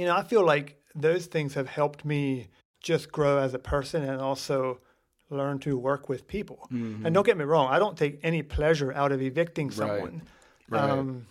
[0.01, 2.49] You know, I feel like those things have helped me
[2.81, 4.81] just grow as a person and also
[5.29, 6.67] learn to work with people.
[6.73, 7.05] Mm-hmm.
[7.05, 10.23] And don't get me wrong, I don't take any pleasure out of evicting someone.
[10.71, 10.81] Right.
[10.81, 10.91] Right.
[10.91, 11.27] Um,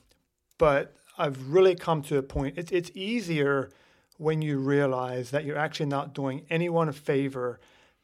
[0.60, 2.60] but I've really come to a point.
[2.60, 3.72] It's it's easier
[4.18, 7.60] when you realize that you're actually not doing anyone a favor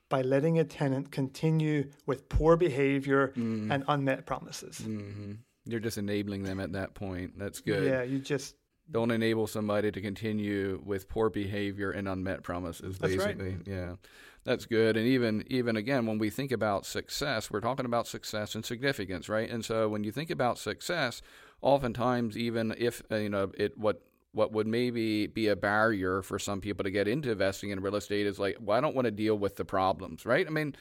[0.10, 3.71] by letting a tenant continue with poor behavior mm-hmm.
[3.71, 4.80] and unmet promises.
[4.80, 5.34] Mm-hmm.
[5.65, 7.38] You're just enabling them at that point.
[7.38, 7.86] That's good.
[7.86, 8.56] Yeah, you just
[8.89, 13.51] don't enable somebody to continue with poor behavior and unmet promises That's basically.
[13.51, 13.67] Right.
[13.67, 13.95] yeah.
[14.43, 14.95] That's good.
[14.95, 19.27] And even even again when we think about success we're talking about success and significance
[19.27, 19.49] right?
[19.49, 21.21] And so when you think about success
[21.61, 24.01] oftentimes even if uh, you know it what
[24.33, 27.95] what would maybe be a barrier for some people to get into investing in real
[27.95, 30.45] estate is like well I don't want to deal with the problems right?
[30.45, 30.75] I mean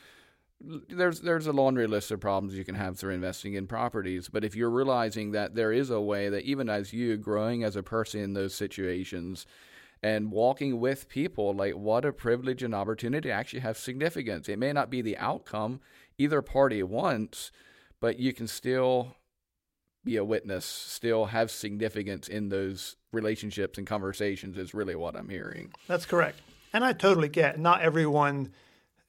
[0.89, 4.29] there's there's a laundry list of problems you can have through investing in properties.
[4.29, 7.77] But if you're realizing that there is a way that even as you growing as
[7.77, 9.47] a person in those situations
[10.03, 14.49] and walking with people, like what a privilege and opportunity actually have significance.
[14.49, 15.81] It may not be the outcome
[16.19, 17.51] either party wants,
[18.01, 19.17] but you can still
[20.05, 25.31] be a witness, still have significance in those relationships and conversations is really what I'm
[25.31, 25.73] hearing.
[25.89, 26.41] That's correct.
[26.75, 28.53] And I totally get not everyone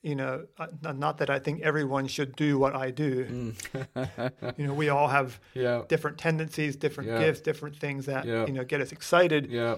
[0.06, 0.46] you know,
[0.84, 3.26] not that I think everyone should do what I do.
[3.26, 4.54] Mm.
[4.58, 5.82] you know, we all have yeah.
[5.88, 7.18] different tendencies, different yeah.
[7.18, 8.46] gifts, different things that yeah.
[8.46, 9.48] you know get us excited.
[9.48, 9.78] Yeah.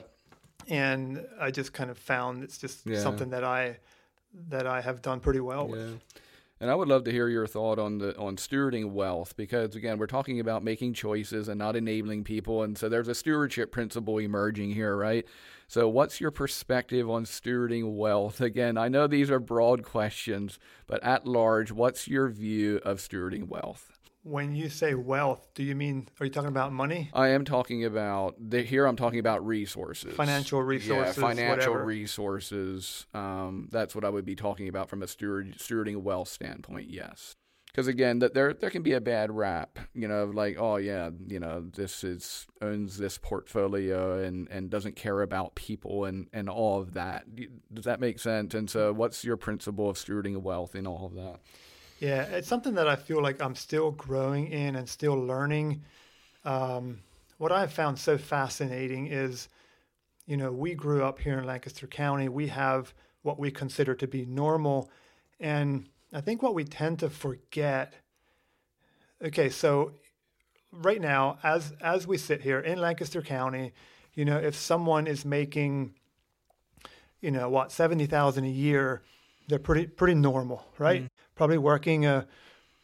[0.68, 3.78] And I just kind of found it's just something that I
[4.50, 5.98] that I have done pretty well with.
[6.60, 10.00] And I would love to hear your thought on the on stewarding wealth because again,
[10.00, 14.18] we're talking about making choices and not enabling people, and so there's a stewardship principle
[14.18, 15.26] emerging here, right?
[15.68, 18.42] So, what's your perspective on stewarding wealth?
[18.42, 23.48] Again, I know these are broad questions, but at large, what's your view of stewarding
[23.50, 23.97] wealth?
[24.28, 27.10] When you say wealth, do you mean are you talking about money?
[27.14, 28.86] I am talking about the, here.
[28.86, 31.86] I'm talking about resources, financial resources, yeah, financial whatever.
[31.86, 33.06] resources.
[33.14, 36.90] Um, that's what I would be talking about from a steward, stewarding wealth standpoint.
[36.90, 37.36] Yes,
[37.68, 39.80] because again, that there there can be a bad rap.
[39.94, 44.98] You know, like oh yeah, you know this is owns this portfolio and and doesn't
[44.98, 47.24] care about people and and all of that.
[47.74, 48.54] Does that make sense?
[48.54, 51.40] And so, what's your principle of stewarding wealth in all of that?
[52.00, 55.84] Yeah, it's something that I feel like I'm still growing in and still learning.
[56.46, 57.00] Um,
[57.40, 59.50] what I've found so fascinating is,
[60.28, 62.30] you know, we grew up here in Lancaster County.
[62.30, 64.92] We have what we consider to be normal.
[65.40, 67.96] And I think what we tend to forget.
[69.24, 69.94] Okay, so
[70.72, 73.74] right now, as as we sit here in Lancaster County,
[74.14, 75.96] you know, if someone is making,
[77.22, 79.02] you know, what seventy thousand a year,
[79.48, 81.04] they're pretty pretty normal, right?
[81.04, 82.28] Mm probably working a,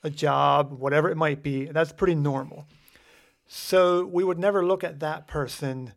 [0.04, 1.66] a job, whatever it might be.
[1.66, 2.68] That's pretty normal.
[3.48, 5.94] So we would never look at that person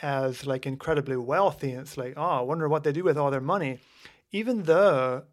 [0.00, 1.72] as like incredibly wealthy.
[1.72, 3.80] It's like, oh, I wonder what they do with all their money.
[4.30, 5.24] Even though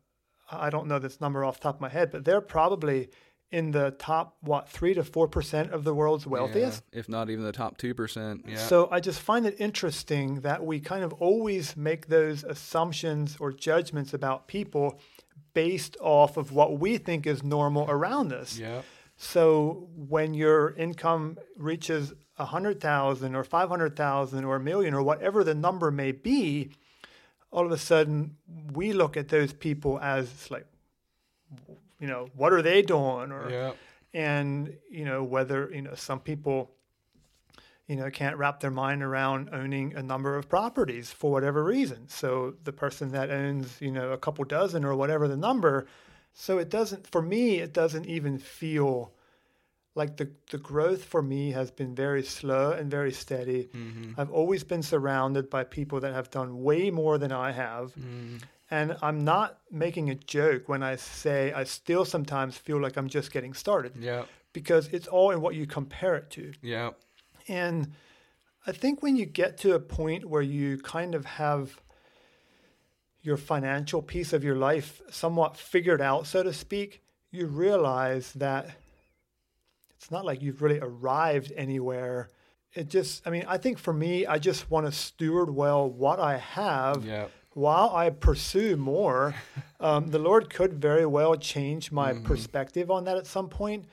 [0.52, 3.10] I don't know this number off the top of my head, but they're probably
[3.52, 7.30] in the top what three to four percent of the world's wealthiest, yeah, if not
[7.30, 8.46] even the top two percent.
[8.48, 8.58] Yeah.
[8.58, 13.52] So I just find it interesting that we kind of always make those assumptions or
[13.52, 15.00] judgments about people
[15.54, 18.58] based off of what we think is normal around us.
[18.58, 18.82] Yeah.
[19.18, 24.94] So when your income reaches a hundred thousand or five hundred thousand or a million
[24.94, 26.72] or whatever the number may be,
[27.52, 28.38] all of a sudden
[28.74, 30.66] we look at those people as like
[32.00, 33.32] you know, what are they doing?
[33.32, 33.72] Or yeah.
[34.14, 36.72] and you know whether you know some people
[37.88, 42.08] you know can't wrap their mind around owning a number of properties for whatever reason.
[42.08, 45.88] So the person that owns you know a couple dozen or whatever the number,
[46.34, 49.12] so it doesn't for me it doesn't even feel
[49.96, 53.70] like the, the growth for me has been very slow and very steady.
[53.74, 54.20] Mm-hmm.
[54.20, 57.94] I've always been surrounded by people that have done way more than I have.
[57.96, 58.42] Mm.
[58.72, 63.10] And I'm not making a joke when I say I still sometimes feel like I'm
[63.10, 64.26] just getting started Yeah.
[64.54, 66.54] because it's all in what you compare it to.
[66.62, 66.92] Yeah.
[67.48, 67.94] And
[68.68, 71.82] I think when you get to a point where you kind of have
[73.22, 77.02] your financial piece of your life somewhat figured out, so to speak,
[77.32, 78.70] you realize that
[79.98, 82.30] it's not like you've really arrived anywhere.
[82.74, 86.20] It just, I mean, I think for me, I just want to steward well what
[86.20, 87.28] I have Yeah.
[87.54, 89.34] While I pursue more,
[89.80, 92.24] um, the Lord could very well change my Mhm.
[92.24, 93.86] perspective on that at some point.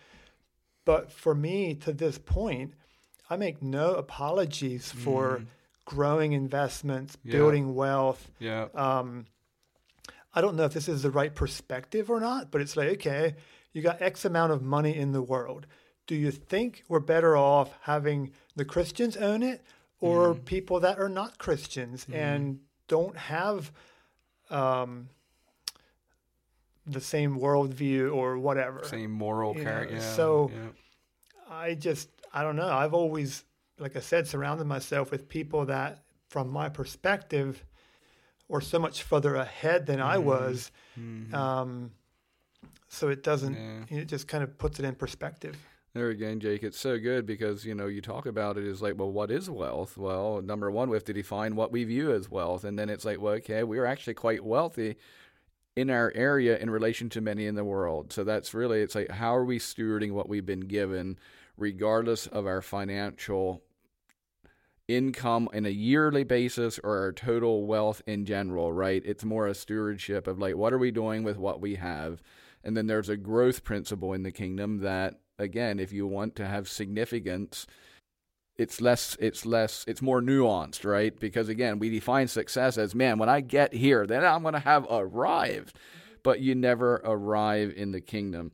[0.84, 2.74] But for me, to this point,
[3.28, 5.46] I make no apologies for Mhm.
[5.84, 7.32] growing investments, Yeah.
[7.32, 8.30] building wealth.
[8.38, 8.68] Yeah.
[8.74, 9.26] Um,
[10.34, 13.34] I don't know if this is the right perspective or not, but it's like, okay,
[13.72, 15.66] you got X amount of money in the world.
[16.06, 19.64] Do you think we're better off having the Christians own it
[20.00, 20.44] or Mhm.
[20.44, 22.14] people that are not Christians Mhm.
[22.14, 23.70] and don't have
[24.50, 25.08] um,
[26.86, 28.82] the same worldview or whatever?
[28.84, 29.96] Same moral character.
[29.96, 30.00] Yeah.
[30.14, 30.68] so- yeah.
[31.48, 32.68] I just, I don't know.
[32.68, 33.44] I've always,
[33.78, 37.64] like I said, surrounded myself with people that, from my perspective,
[38.48, 40.22] were so much further ahead than I Mhm.
[40.24, 40.72] was.
[40.98, 41.32] Mhm.
[41.32, 41.92] Um,
[42.88, 43.54] so it doesn't,
[43.90, 43.98] Yeah.
[44.00, 45.56] it just kind of puts it in perspective.
[45.96, 48.98] There again, Jake, it's so good because you know you talk about it as like,
[48.98, 49.96] well, what is wealth?
[49.96, 53.06] Well, number one, we have to define what we view as wealth, and then it's
[53.06, 54.96] like, well, okay, we're actually quite wealthy
[55.74, 58.12] in our area in relation to many in the world.
[58.12, 61.18] So that's really, it's like, how are we stewarding what we've been given,
[61.56, 63.62] regardless of our financial
[64.88, 69.00] income in a yearly basis or our total wealth in general, right?
[69.06, 72.20] It's more a stewardship of like, what are we doing with what we have?
[72.66, 76.46] And then there's a growth principle in the kingdom that, again, if you want to
[76.46, 77.64] have significance,
[78.56, 81.16] it's less, it's less, it's more nuanced, right?
[81.16, 84.58] Because again, we define success as, man, when I get here, then I'm going to
[84.58, 85.78] have arrived.
[86.24, 88.50] But you never arrive in the kingdom.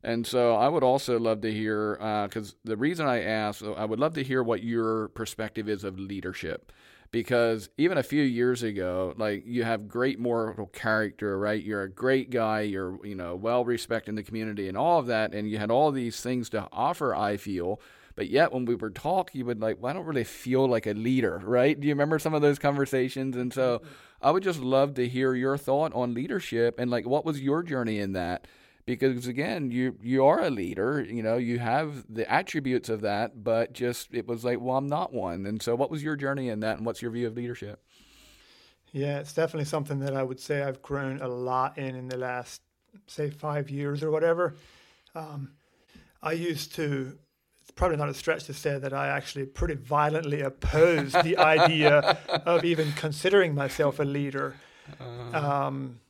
[0.00, 3.84] And so I would also love to hear, uh, because the reason I asked, I
[3.84, 6.70] would love to hear what your perspective is of leadership.
[7.10, 11.62] Because even a few years ago, like you have great moral character, right?
[11.62, 12.62] You're a great guy.
[12.62, 15.34] You're, you know, well respected in the community and all of that.
[15.34, 17.80] And you had all these things to offer, I feel.
[18.16, 20.86] But yet, when we were talking, you would like, well, I don't really feel like
[20.86, 21.78] a leader, right?
[21.78, 23.36] Do you remember some of those conversations?
[23.36, 23.88] And so mm-hmm.
[24.22, 27.62] I would just love to hear your thought on leadership and like, what was your
[27.62, 28.46] journey in that?
[28.86, 33.42] Because again you you are a leader you know you have the attributes of that
[33.42, 36.48] but just it was like well i'm not one and so what was your journey
[36.48, 37.82] in that and what's your view of leadership
[38.92, 42.16] Yeah, it's definitely something that I would say I've grown a lot in in the
[42.16, 42.62] last,
[43.06, 44.54] say, five years or whatever.
[45.14, 45.52] Um,
[46.22, 47.18] I used to,
[47.60, 52.16] it's probably not a stretch to say that I actually pretty violently opposed the idea
[52.46, 54.54] of even considering myself a leader.
[55.34, 56.00] Um,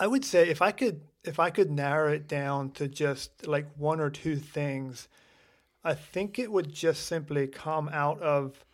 [0.00, 3.66] I would say if I could, if I could narrow it down to just like
[3.76, 5.08] one or two things,
[5.82, 8.64] I think it would just simply come out of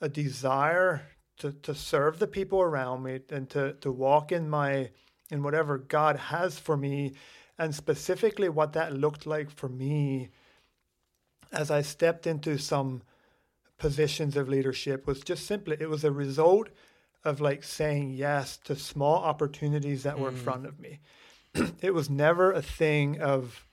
[0.00, 1.02] a desire
[1.38, 4.90] to, to serve the people around me and to, to walk in my
[5.30, 7.14] in whatever God has for me
[7.58, 10.28] and specifically what that looked like for me
[11.52, 13.02] as I stepped into some
[13.78, 16.68] positions of leadership was just simply it was a result
[17.24, 20.38] of like saying yes to small opportunities that were in Mhm.
[20.44, 21.00] front of me.
[21.80, 23.66] it was never a thing of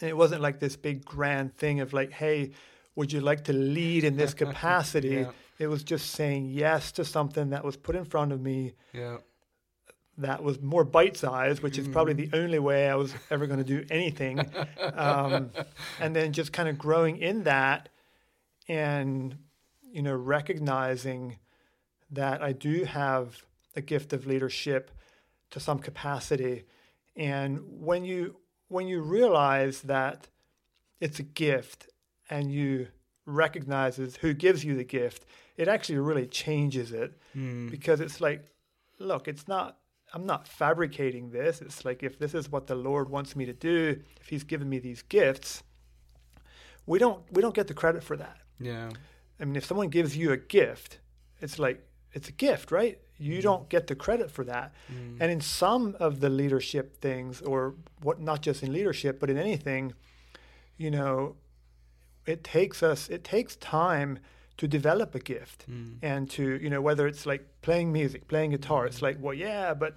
[0.00, 2.50] and it wasn't like this big grand thing of like, hey,
[2.96, 5.08] would you like to lead in this capacity?
[5.08, 5.30] Yeah.
[5.58, 9.18] It was just saying yes to something that was put in front of me yeah
[10.18, 13.58] that was more bite sized, which is probably the only way I was ever going
[13.58, 14.40] to do anything.
[14.94, 15.50] Um,
[16.00, 17.90] and then just kind of growing in that
[18.68, 19.36] and,
[19.92, 21.38] you know, recognizing
[22.10, 23.42] that I do have
[23.74, 24.90] a gift of leadership
[25.50, 26.64] to some capacity.
[27.16, 28.36] And when you
[28.68, 30.28] when you realize that
[31.00, 31.88] it's a gift
[32.28, 32.88] and you
[33.24, 35.24] recognizes who gives you the gift,
[35.56, 37.70] it actually really changes it mm.
[37.70, 38.44] because it's like,
[38.98, 39.78] look, it's not.
[40.14, 41.60] I'm not fabricating this.
[41.60, 44.68] It's like if this is what the Lord wants me to do, if He's given
[44.68, 45.64] me these gifts,
[46.86, 48.36] we don't we don't get the credit for that.
[48.60, 48.90] Yeah.
[49.40, 51.00] I mean, if someone gives you a gift,
[51.40, 53.00] it's like it's a gift, right?
[53.18, 53.42] You mm.
[53.42, 54.72] don't get the credit for that.
[54.92, 55.18] Mm.
[55.20, 59.38] And in some of the leadership things, or what, not just in leadership, but in
[59.38, 59.94] anything,
[60.76, 61.36] you know,
[62.26, 64.18] it takes us, it takes time
[64.56, 65.96] to develop a gift mm.
[66.02, 69.74] and to, you know, whether it's like playing music, playing guitar, it's like, well, yeah,
[69.74, 69.96] but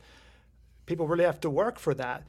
[0.86, 2.24] people really have to work for that.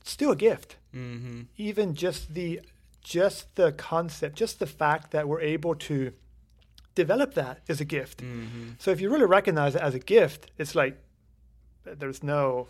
[0.00, 0.76] It's still a gift.
[0.94, 1.42] Mm-hmm.
[1.56, 2.60] Even just the,
[3.02, 6.12] just the concept, just the fact that we're able to
[6.94, 8.22] develop that is a gift.
[8.22, 8.70] Mm-hmm.
[8.78, 10.98] So if you really recognize it as a gift, it's like
[11.84, 12.68] there's no,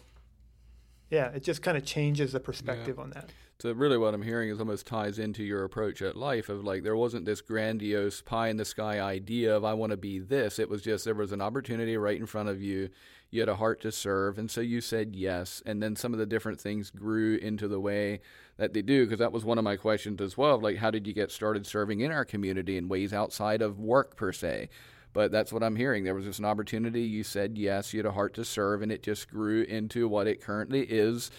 [1.10, 3.02] yeah, it just kind of changes the perspective yeah.
[3.02, 3.30] on that.
[3.60, 6.82] So really, what I'm hearing is almost ties into your approach at life of like
[6.82, 10.58] there wasn't this grandiose pie in the sky idea of I want to be this.
[10.58, 12.88] It was just there was an opportunity right in front of you.
[13.28, 15.62] You had a heart to serve, and so you said yes.
[15.66, 18.22] And then some of the different things grew into the way
[18.56, 19.04] that they do.
[19.04, 20.58] Because that was one of my questions as well.
[20.58, 24.16] Like, how did you get started serving in our community in ways outside of work
[24.16, 24.70] per se?
[25.12, 26.04] But that's what I'm hearing.
[26.04, 27.02] There was just an opportunity.
[27.02, 27.92] You said yes.
[27.92, 31.30] You had a heart to serve, and it just grew into what it currently is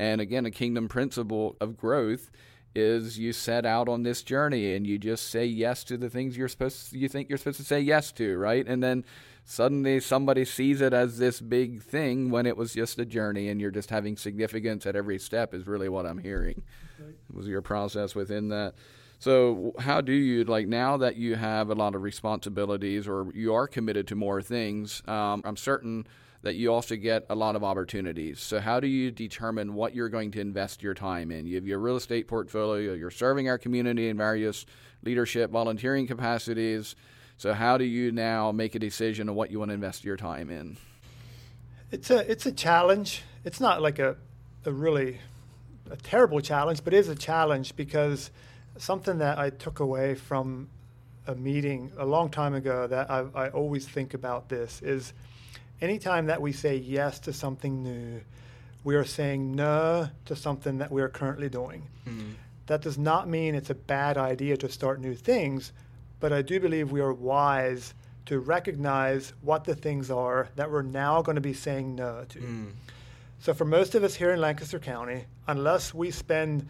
[0.00, 2.30] and again, a kingdom principle of growth
[2.74, 6.38] is you set out on this journey and you just say yes to the things
[6.38, 8.66] you're supposed to, you think you're supposed to say yes to, right?
[8.66, 9.04] And then
[9.44, 13.60] suddenly somebody sees it as this big thing when it was just a journey and
[13.60, 16.62] you're just having significance at every step is really what I'm hearing.
[16.98, 17.14] Right.
[17.30, 18.76] Was your process within that?
[19.18, 23.52] So, how do you like now that you have a lot of responsibilities or you
[23.52, 25.02] are committed to more things?
[25.06, 26.06] Um, I'm certain
[26.42, 28.40] that you also get a lot of opportunities.
[28.40, 31.46] So, how do you determine what you're going to invest your time in?
[31.46, 34.64] You have your real estate portfolio, you're serving our community in various
[35.02, 36.96] leadership, volunteering capacities.
[37.36, 40.16] So, how do you now make a decision on what you want to invest your
[40.16, 40.76] time in?
[41.90, 43.22] It's a it's a challenge.
[43.44, 44.16] It's not like a
[44.64, 45.18] a really
[45.90, 48.30] a terrible challenge, but it is a challenge because
[48.78, 50.68] something that I took away from
[51.26, 55.12] a meeting a long time ago that I, I always think about this is
[55.80, 58.20] anytime that we say yes to something new,
[58.84, 61.86] we are saying no to something that we are currently doing.
[62.06, 62.32] Mm-hmm.
[62.66, 65.72] That does not mean it's a bad idea to start new things,
[66.20, 67.94] but I do believe we are wise
[68.26, 72.38] to recognize what the things are that we're now going to be saying no to.
[72.38, 72.70] Mm.
[73.40, 76.68] So, for most of us here in Lancaster County, unless we spend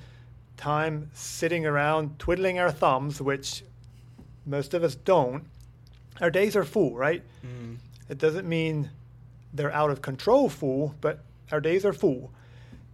[0.57, 3.65] time sitting around twiddling our thumbs, which
[4.47, 5.45] most of us don't,
[6.21, 7.23] our days are full, right?
[7.45, 7.79] Mm.
[8.09, 8.91] It doesn't mean
[9.53, 12.33] they're out of control full, but our days are full.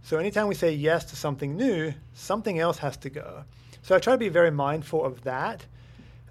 [0.01, 3.43] So anytime we say yes to something new, something else has to go.
[3.81, 5.65] So I try to be very mindful of that.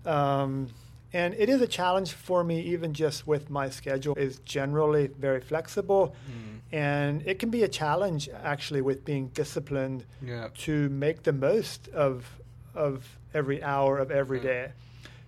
[0.04, 0.68] Um,
[1.12, 5.40] and it is a challenge for me, even just with my schedule is generally very
[5.40, 6.14] flexible.
[6.30, 6.76] Mm.
[6.76, 10.48] And it can be a challenge actually with being disciplined yeah.
[10.58, 12.26] to make the most of
[12.74, 14.72] of every hour of every day.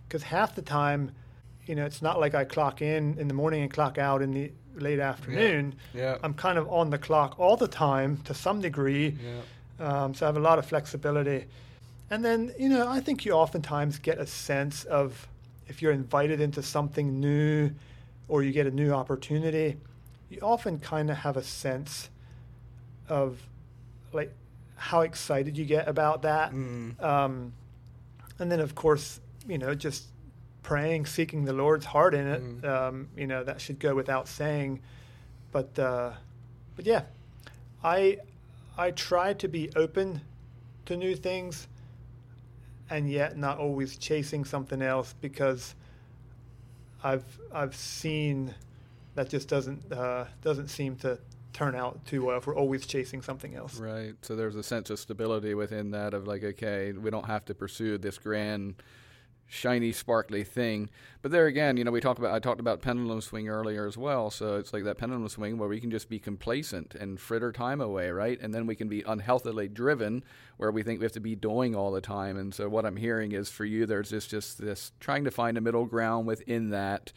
[0.07, 1.13] Because half the time,
[1.67, 4.33] you know, it's not like I clock in in the morning and clock out in
[4.33, 5.75] the late afternoon.
[5.95, 6.01] Yeah.
[6.03, 6.19] yeah.
[6.23, 9.17] I'm kind of on the clock all the time to some degree.
[9.23, 9.41] Yeah.
[9.87, 11.47] Um, so I have a lot of flexibility.
[12.11, 15.29] And then, you know, I think you oftentimes get a sense of
[15.67, 17.71] if you're invited into something new
[18.29, 19.77] or you get a new opportunity,
[20.31, 22.11] you often kind of have a sense
[23.09, 23.41] of
[24.12, 24.33] like
[24.77, 26.53] how excited you get about that.
[26.53, 27.03] Mm.
[27.03, 27.53] Um,
[28.38, 30.07] and then, of course, you know, just
[30.69, 32.43] praying, seeking the Lord's heart in it.
[32.43, 32.65] Mm.
[32.69, 34.81] Um, you know, that should go without saying.
[35.51, 36.13] But uh,
[36.77, 37.05] but yeah,
[37.83, 38.19] I
[38.77, 40.21] I try to be open
[40.85, 41.69] to new things,
[42.91, 45.75] and yet not always chasing something else because
[47.03, 48.55] I've I've seen
[49.14, 51.19] that just doesn't uh, doesn't seem to
[51.55, 53.81] turn out too well if we're always chasing something else.
[53.81, 54.14] Right.
[54.21, 57.55] So there's a sense of stability within that of like, okay, we don't have to
[57.55, 58.75] pursue this grand
[59.49, 60.90] shiny, sparkly thing.
[61.22, 63.96] But there again, you know, we talked about I talked about pendulum swing earlier as
[63.96, 64.30] well.
[64.30, 67.80] So it's like that pendulum swing where we can just be complacent and fritter time
[67.80, 68.38] away, right?
[68.40, 70.22] And then we can be unhealthily driven,
[70.59, 72.36] where we think we have to be doing all the time.
[72.36, 75.57] And so what I'm hearing is for you, there's just just this trying to find
[75.57, 77.12] a middle ground within that.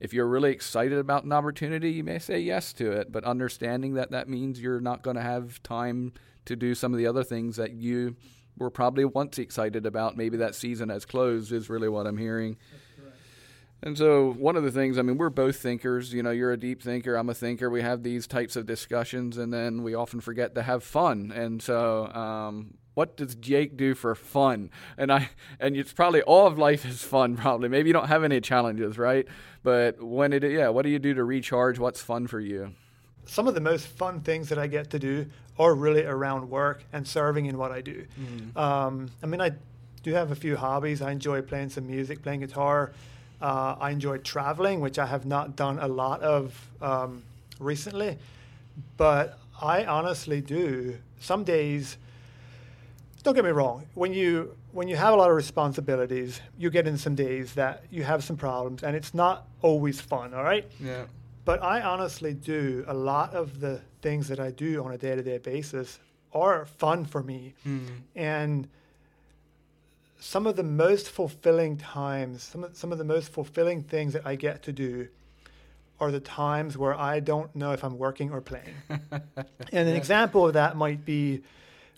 [0.00, 3.94] If you're really excited about an opportunity, you may say yes to it, but understanding
[3.94, 6.12] that that means you're not going to have time
[6.46, 8.16] to do some of the other things that you
[8.58, 10.16] were probably once excited about.
[10.16, 12.56] Maybe that season has closed, is really what I'm hearing.
[13.82, 16.14] And so, one of the things, I mean, we're both thinkers.
[16.14, 17.68] You know, you're a deep thinker, I'm a thinker.
[17.68, 21.30] We have these types of discussions, and then we often forget to have fun.
[21.34, 24.70] And so, um, what does Jake do for fun?
[24.96, 25.28] And I,
[25.60, 27.36] and it's probably all of life is fun.
[27.44, 29.26] Probably, maybe you don't have any challenges, right?
[29.62, 31.78] But when it, yeah, what do you do to recharge?
[31.78, 32.74] What's fun for you?
[33.26, 35.26] Some of the most fun things that I get to do
[35.58, 38.04] are really around work and serving in what I do.
[38.20, 38.58] Mm-hmm.
[38.58, 39.52] Um, I mean, I
[40.02, 41.00] do have a few hobbies.
[41.00, 42.92] I enjoy playing some music, playing guitar.
[43.40, 47.22] Uh, I enjoy traveling, which I have not done a lot of um,
[47.58, 48.18] recently,
[48.96, 50.98] but I honestly do.
[51.20, 51.96] Some days,
[53.22, 56.86] don't get me wrong, when you when you have a lot of responsibilities, you get
[56.86, 60.34] in some days that you have some problems, and it's not always fun.
[60.34, 60.66] All right.
[60.80, 61.04] Yeah.
[61.44, 65.14] But I honestly do a lot of the things that I do on a day
[65.14, 65.98] to day basis
[66.32, 67.86] are fun for me, mm.
[68.16, 68.68] and
[70.18, 74.26] some of the most fulfilling times, some of, some of the most fulfilling things that
[74.26, 75.08] I get to do
[76.00, 78.74] are the times where I don't know if I'm working or playing.
[78.88, 79.94] and an yeah.
[79.94, 81.42] example of that might be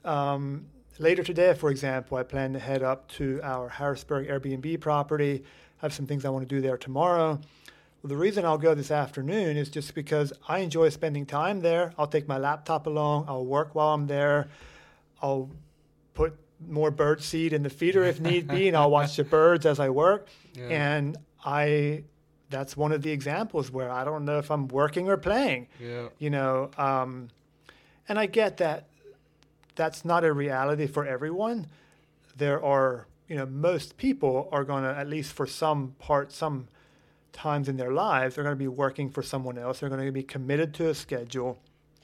[0.04, 0.66] um,
[0.98, 5.42] later today, for example, I plan to head up to our Harrisburg Airbnb property.
[5.80, 7.40] I have some things I want to do there tomorrow.
[8.06, 11.92] The reason I'll go this afternoon is just because I enjoy spending time there.
[11.98, 14.48] I'll take my laptop along, I'll work while I'm there,
[15.20, 15.50] I'll
[16.14, 16.38] put
[16.68, 19.80] more bird seed in the feeder if need be, and I'll watch the birds as
[19.80, 20.28] I work.
[20.54, 20.68] Yeah.
[20.68, 22.04] And I,
[22.48, 25.68] that's one of the examples where I don't know if I'm working or playing.
[25.80, 26.08] Yeah.
[26.18, 27.28] You know, um,
[28.08, 28.86] and I get that
[29.74, 31.66] that's not a reality for everyone.
[32.36, 36.68] There are, you know, most people are going to, at least for some part, some
[37.36, 39.80] times in their lives, they're going to be working for someone else.
[39.80, 41.58] They're going to be committed to a schedule.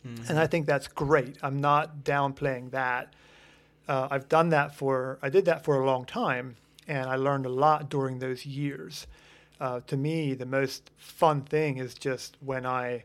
[0.06, 0.24] Mm-hmm.
[0.28, 1.36] And I think that's great.
[1.42, 3.14] I'm not downplaying that
[3.88, 6.56] uh, I've done that for, I did that for a long time,
[6.86, 9.06] and I learned a lot during those years.
[9.60, 13.04] Uh, to me, the most fun thing is just when I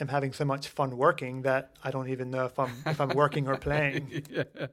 [0.00, 3.10] am having so much fun working that I don't even know if I'm if I'm
[3.10, 4.24] working or playing.
[4.30, 4.66] yeah,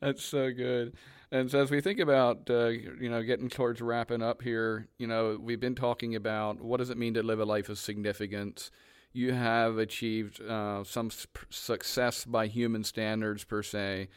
[0.00, 0.94] that's so good.
[1.30, 5.06] And so as we think about uh, you know getting towards wrapping up here, you
[5.06, 8.70] know we've been talking about what does it mean to live a life of significance.
[9.12, 11.10] You have achieved uh, some
[11.50, 14.08] success by human standards per se.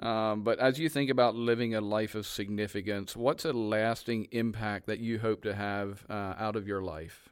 [0.00, 4.86] Um, but as you think about living a life of significance, what's a lasting impact
[4.86, 7.28] that you hope to have uh, out of your life?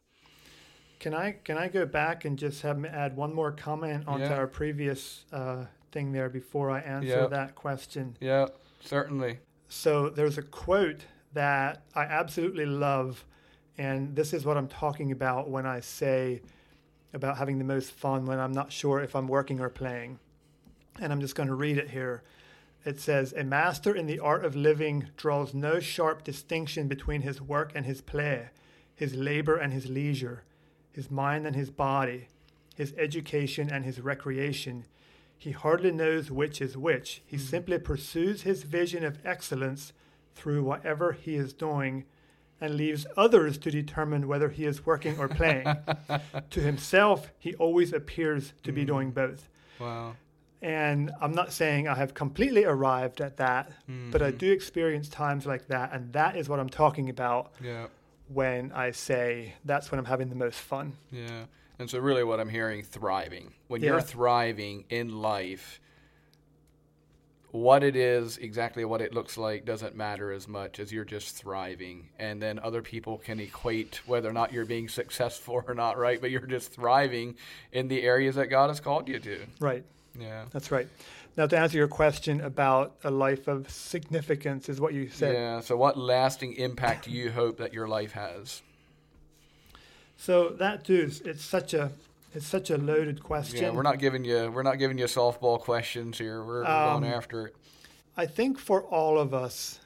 [1.01, 4.35] Can I can I go back and just have add one more comment onto yeah.
[4.35, 8.16] our previous uh, thing there before I answer that question?
[8.20, 8.47] Yeah,
[8.85, 9.39] certainly.
[9.68, 13.24] So there's a quote that I absolutely love,
[13.78, 16.43] and this is what I'm talking about when I say
[17.14, 20.18] about having the most fun when I'm not sure if I'm working or playing.
[21.01, 22.22] And I'm just going to read it here
[22.85, 27.41] it says, A master in the art of living draws no sharp distinction between his
[27.41, 28.49] work and his play,
[28.95, 30.43] his labor and his leisure,
[30.91, 32.28] his mind and his body,
[32.74, 34.85] his education and his recreation.
[35.43, 37.20] He hardly knows which is which.
[37.26, 37.47] He mm-hmm.
[37.47, 39.93] simply pursues his vision of excellence
[40.36, 42.05] through whatever he is doing
[42.61, 45.66] and leaves others to determine whether he is working or playing.
[46.51, 48.76] to himself, he always appears to mm.
[48.76, 49.49] be doing both.
[49.80, 50.14] Wow.
[50.62, 54.12] And I'm not saying I have completely arrived at that, mm-hmm.
[54.12, 54.36] but I mm-hmm.
[54.36, 55.93] do experience times like that.
[55.93, 57.86] And that is what I'm talking about yeah.
[58.28, 60.93] when I say that's when I'm having the most fun.
[61.11, 61.47] Yeah.
[61.79, 63.55] And so, really, what I'm hearing thriving.
[63.68, 63.91] When yeah.
[63.91, 65.81] you're thriving in life,
[67.53, 71.37] what it is, exactly what it looks like, doesn't matter as much as you're just
[71.37, 72.09] thriving.
[72.18, 76.20] And then other people can equate whether or not you're being successful or not, right?
[76.20, 77.37] But you're just thriving
[77.70, 79.41] in the areas that God has called you to.
[79.61, 79.85] Right.
[80.18, 80.45] Yeah.
[80.51, 80.89] That's right.
[81.37, 85.35] Now, to answer your question about a life of significance, is what you said.
[85.35, 85.61] Yeah.
[85.61, 88.62] So, what lasting impact do you hope that your life has?
[90.23, 91.91] So that too, is, it's such a
[92.33, 93.61] it's such a loaded question.
[93.61, 96.45] Yeah, we're not giving you we're not giving you softball questions here.
[96.45, 97.57] We're, um, going after it.
[98.16, 99.81] I think for all of us,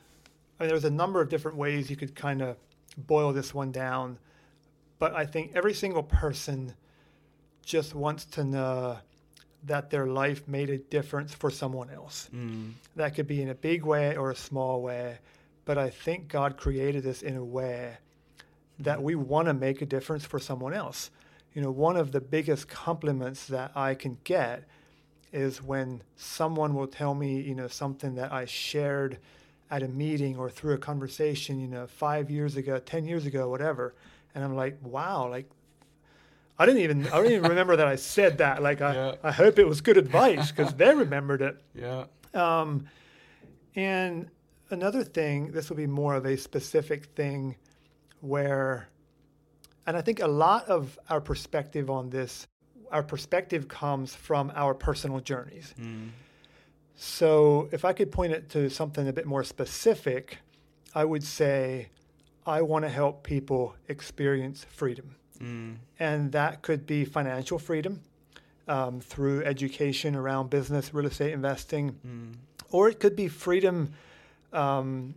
[0.61, 2.59] I mean, there's a number of different ways you could kind of
[2.99, 4.19] boil this one down,
[4.99, 6.75] but I think every single person
[7.65, 8.99] just wants to know
[9.65, 12.29] that their life made a difference for someone else.
[12.35, 12.73] Mm.
[12.95, 15.17] That could be in a big way or a small way,
[15.65, 17.97] but I think God created us in a way
[18.79, 21.11] that we want to make a difference for someone else.
[21.55, 24.65] You know, one of the biggest compliments that I can get
[25.33, 29.19] is when someone will tell me, you know, something that I shared
[29.71, 33.49] at a meeting or through a conversation, you know, five years ago, 10 years ago,
[33.49, 33.95] whatever.
[34.35, 35.49] And I'm like, wow, like
[36.59, 38.63] I didn't even I don't even remember that I said that.
[38.63, 39.15] Like I, yeah.
[39.23, 41.63] I hope it was good advice because they remembered it.
[41.75, 42.05] Yeah.
[42.33, 42.87] Um,
[43.75, 44.31] and
[44.71, 47.57] another thing, this will be more of a specific thing,
[48.21, 48.89] where
[49.87, 52.47] And I think a lot of our perspective on this,
[52.91, 55.75] our perspective comes from our personal journeys.
[55.81, 56.11] Mm.
[56.97, 60.39] So if I could point it to something a bit more specific,
[60.95, 61.89] I would say
[62.47, 65.15] I want to help people experience freedom.
[65.41, 65.77] Mm.
[66.01, 68.03] And that could be financial freedom
[68.67, 72.35] um, through education around business, real estate investing, mm.
[72.71, 73.93] or it could be freedom
[74.53, 75.15] um,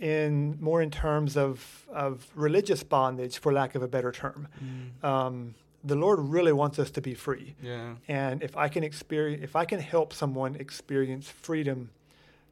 [0.00, 4.48] in more in terms of, of religious bondage, for lack of a better term.
[4.62, 5.04] Mm.
[5.04, 7.54] Um, the Lord really wants us to be free.
[7.62, 7.94] Yeah.
[8.08, 11.90] And if I can experience, if I can help someone experience freedom,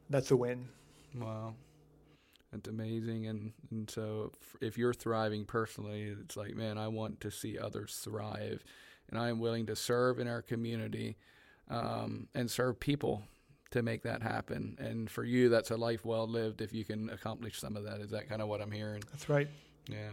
[0.09, 0.67] that's a win.
[1.13, 1.55] Wow.
[2.51, 3.27] That's amazing.
[3.27, 4.31] And, and so
[4.61, 8.63] if you're thriving personally, it's like, man, I want to see others thrive.
[9.09, 11.17] And I am willing to serve in our community
[11.69, 13.23] um, and serve people
[13.71, 14.77] to make that happen.
[14.79, 17.99] And for you, that's a life well lived if you can accomplish some of that.
[18.01, 19.03] Is that kind of what I'm hearing?
[19.11, 19.47] That's right.
[19.87, 20.11] Yeah.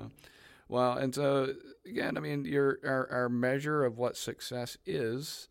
[0.68, 1.54] Well, and so
[1.86, 5.48] again, I mean, your our, our measure of what success is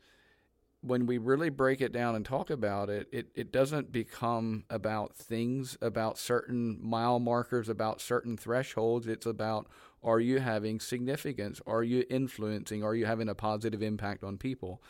[0.82, 5.16] when we really break it down and talk about it, it, it doesn't become about
[5.16, 9.06] things, about certain mile markers, about certain thresholds.
[9.06, 9.68] It's about
[10.04, 11.62] are you having significance?
[11.68, 12.84] Are you influencing?
[12.84, 14.82] Are you having a positive impact on people?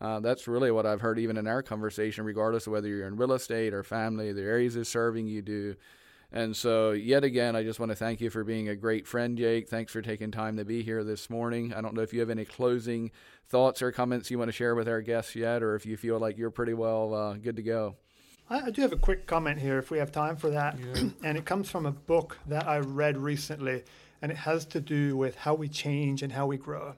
[0.00, 3.16] Uh, that's really what I've heard even in our conversation, regardless of whether you're in
[3.16, 5.76] real estate or family, the areas of serving you do.
[6.30, 9.38] And so, yet again, I just want to thank you for being a great friend,
[9.38, 9.68] Jake.
[9.68, 11.72] Thanks for taking time to be here this morning.
[11.72, 13.10] I don't know if you have any closing
[13.48, 16.18] thoughts or comments you want to share with our guests yet, or if you feel
[16.18, 17.96] like you're pretty well uh, good to go.
[18.50, 20.78] I, I, do have a quick comment here if we have time for that.
[20.78, 21.08] Yeah.
[21.24, 23.84] and it comes from a book that I read recently,
[24.20, 26.94] and it has to do with how we change and how we grow.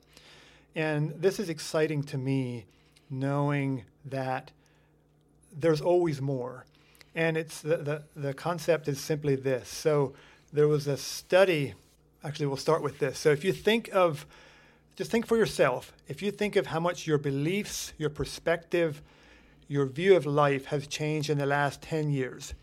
[0.75, 2.67] And this is exciting to me,
[3.11, 4.53] knowing that
[5.53, 6.65] there's always more
[7.15, 9.69] and it's the, the, the concept is simply this.
[9.69, 10.15] So
[10.53, 11.75] there was a study,
[12.23, 13.19] actually, we'll start with this.
[13.19, 14.27] So if you think of,
[14.97, 19.03] just think for yourself, if you think of how much your beliefs, your perspective,
[19.69, 22.55] your view of life has changed in the last 10 years,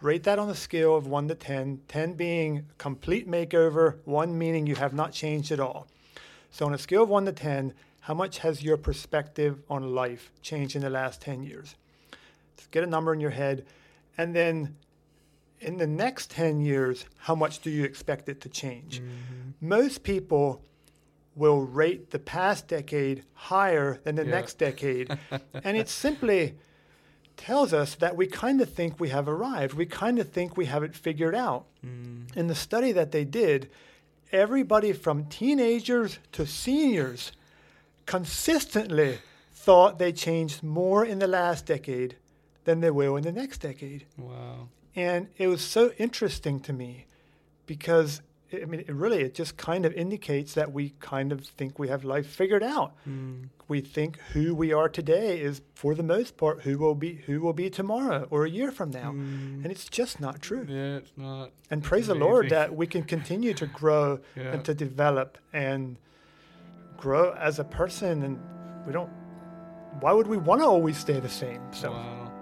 [0.00, 4.66] rate that on a scale of 1 to 10, 10 being complete makeover, 1 meaning
[4.66, 5.86] you have not changed at all.
[6.50, 7.72] So on a scale of 1 to 10,
[8.04, 11.74] how much has your perspective on life changed in the last 10 years?
[12.54, 13.64] Just get a number in your head.
[14.18, 14.76] And then
[15.58, 19.00] in the next 10 years, how much do you expect it to change?
[19.00, 19.66] Mm-hmm.
[19.66, 20.62] Most people
[21.34, 24.30] will rate the past decade higher than the yeah.
[24.32, 25.08] next decade.
[25.64, 26.56] and it simply
[27.38, 29.72] tells us that we kind of think we have arrived.
[29.72, 31.64] We kind of think we have it figured out.
[31.82, 32.36] Mm.
[32.36, 33.70] In the study that they did,
[34.30, 37.32] everybody from teenagers to seniors
[38.06, 39.18] consistently
[39.52, 42.16] thought they changed more in the last decade
[42.64, 44.06] than they will in the next decade.
[44.16, 44.68] Wow.
[44.96, 47.06] And it was so interesting to me
[47.66, 48.20] because
[48.62, 51.88] I mean, it really, it just kind of indicates that we kind of think we
[51.88, 52.94] have life figured out.
[53.08, 53.48] Mm.
[53.68, 57.40] We think who we are today is, for the most part, who will be who
[57.40, 59.62] will be tomorrow or a year from now, mm.
[59.62, 60.66] and it's just not true.
[60.68, 61.50] Yeah, it's not.
[61.70, 64.52] And praise the Lord that we can continue to grow yeah.
[64.52, 65.96] and to develop and
[66.96, 68.40] grow as a person, and
[68.86, 69.10] we don't.
[70.00, 71.60] Why would we want to always stay the same?
[71.72, 71.92] So.
[71.92, 72.32] Wow.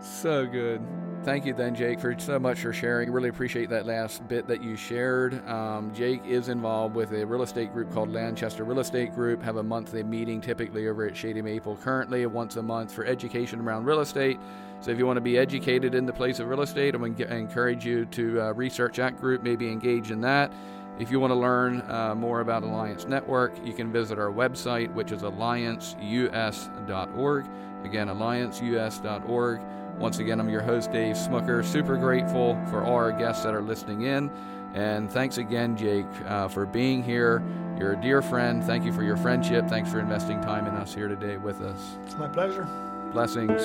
[0.00, 0.80] So good.
[1.24, 3.12] Thank you, then, Jake, for so much for sharing.
[3.12, 5.46] Really appreciate that last bit that you shared.
[5.48, 9.40] Um, Jake is involved with a real estate group called Lancaster Real Estate Group.
[9.40, 11.76] Have a monthly meeting, typically over at Shady Maple.
[11.76, 14.40] Currently, once a month for education around real estate.
[14.80, 17.86] So, if you want to be educated in the place of real estate, I encourage
[17.86, 20.52] you to uh, research that group, maybe engage in that.
[20.98, 24.92] If you want to learn uh, more about Alliance Network, you can visit our website,
[24.92, 27.46] which is allianceus.org.
[27.84, 29.60] Again, allianceus.org.
[29.98, 31.64] Once again, I'm your host, Dave Smucker.
[31.64, 34.30] Super grateful for all our guests that are listening in.
[34.74, 37.42] And thanks again, Jake, uh, for being here.
[37.78, 38.64] You're a dear friend.
[38.64, 39.68] Thank you for your friendship.
[39.68, 41.98] Thanks for investing time in us here today with us.
[42.04, 42.64] It's my pleasure.
[43.12, 43.62] Blessings.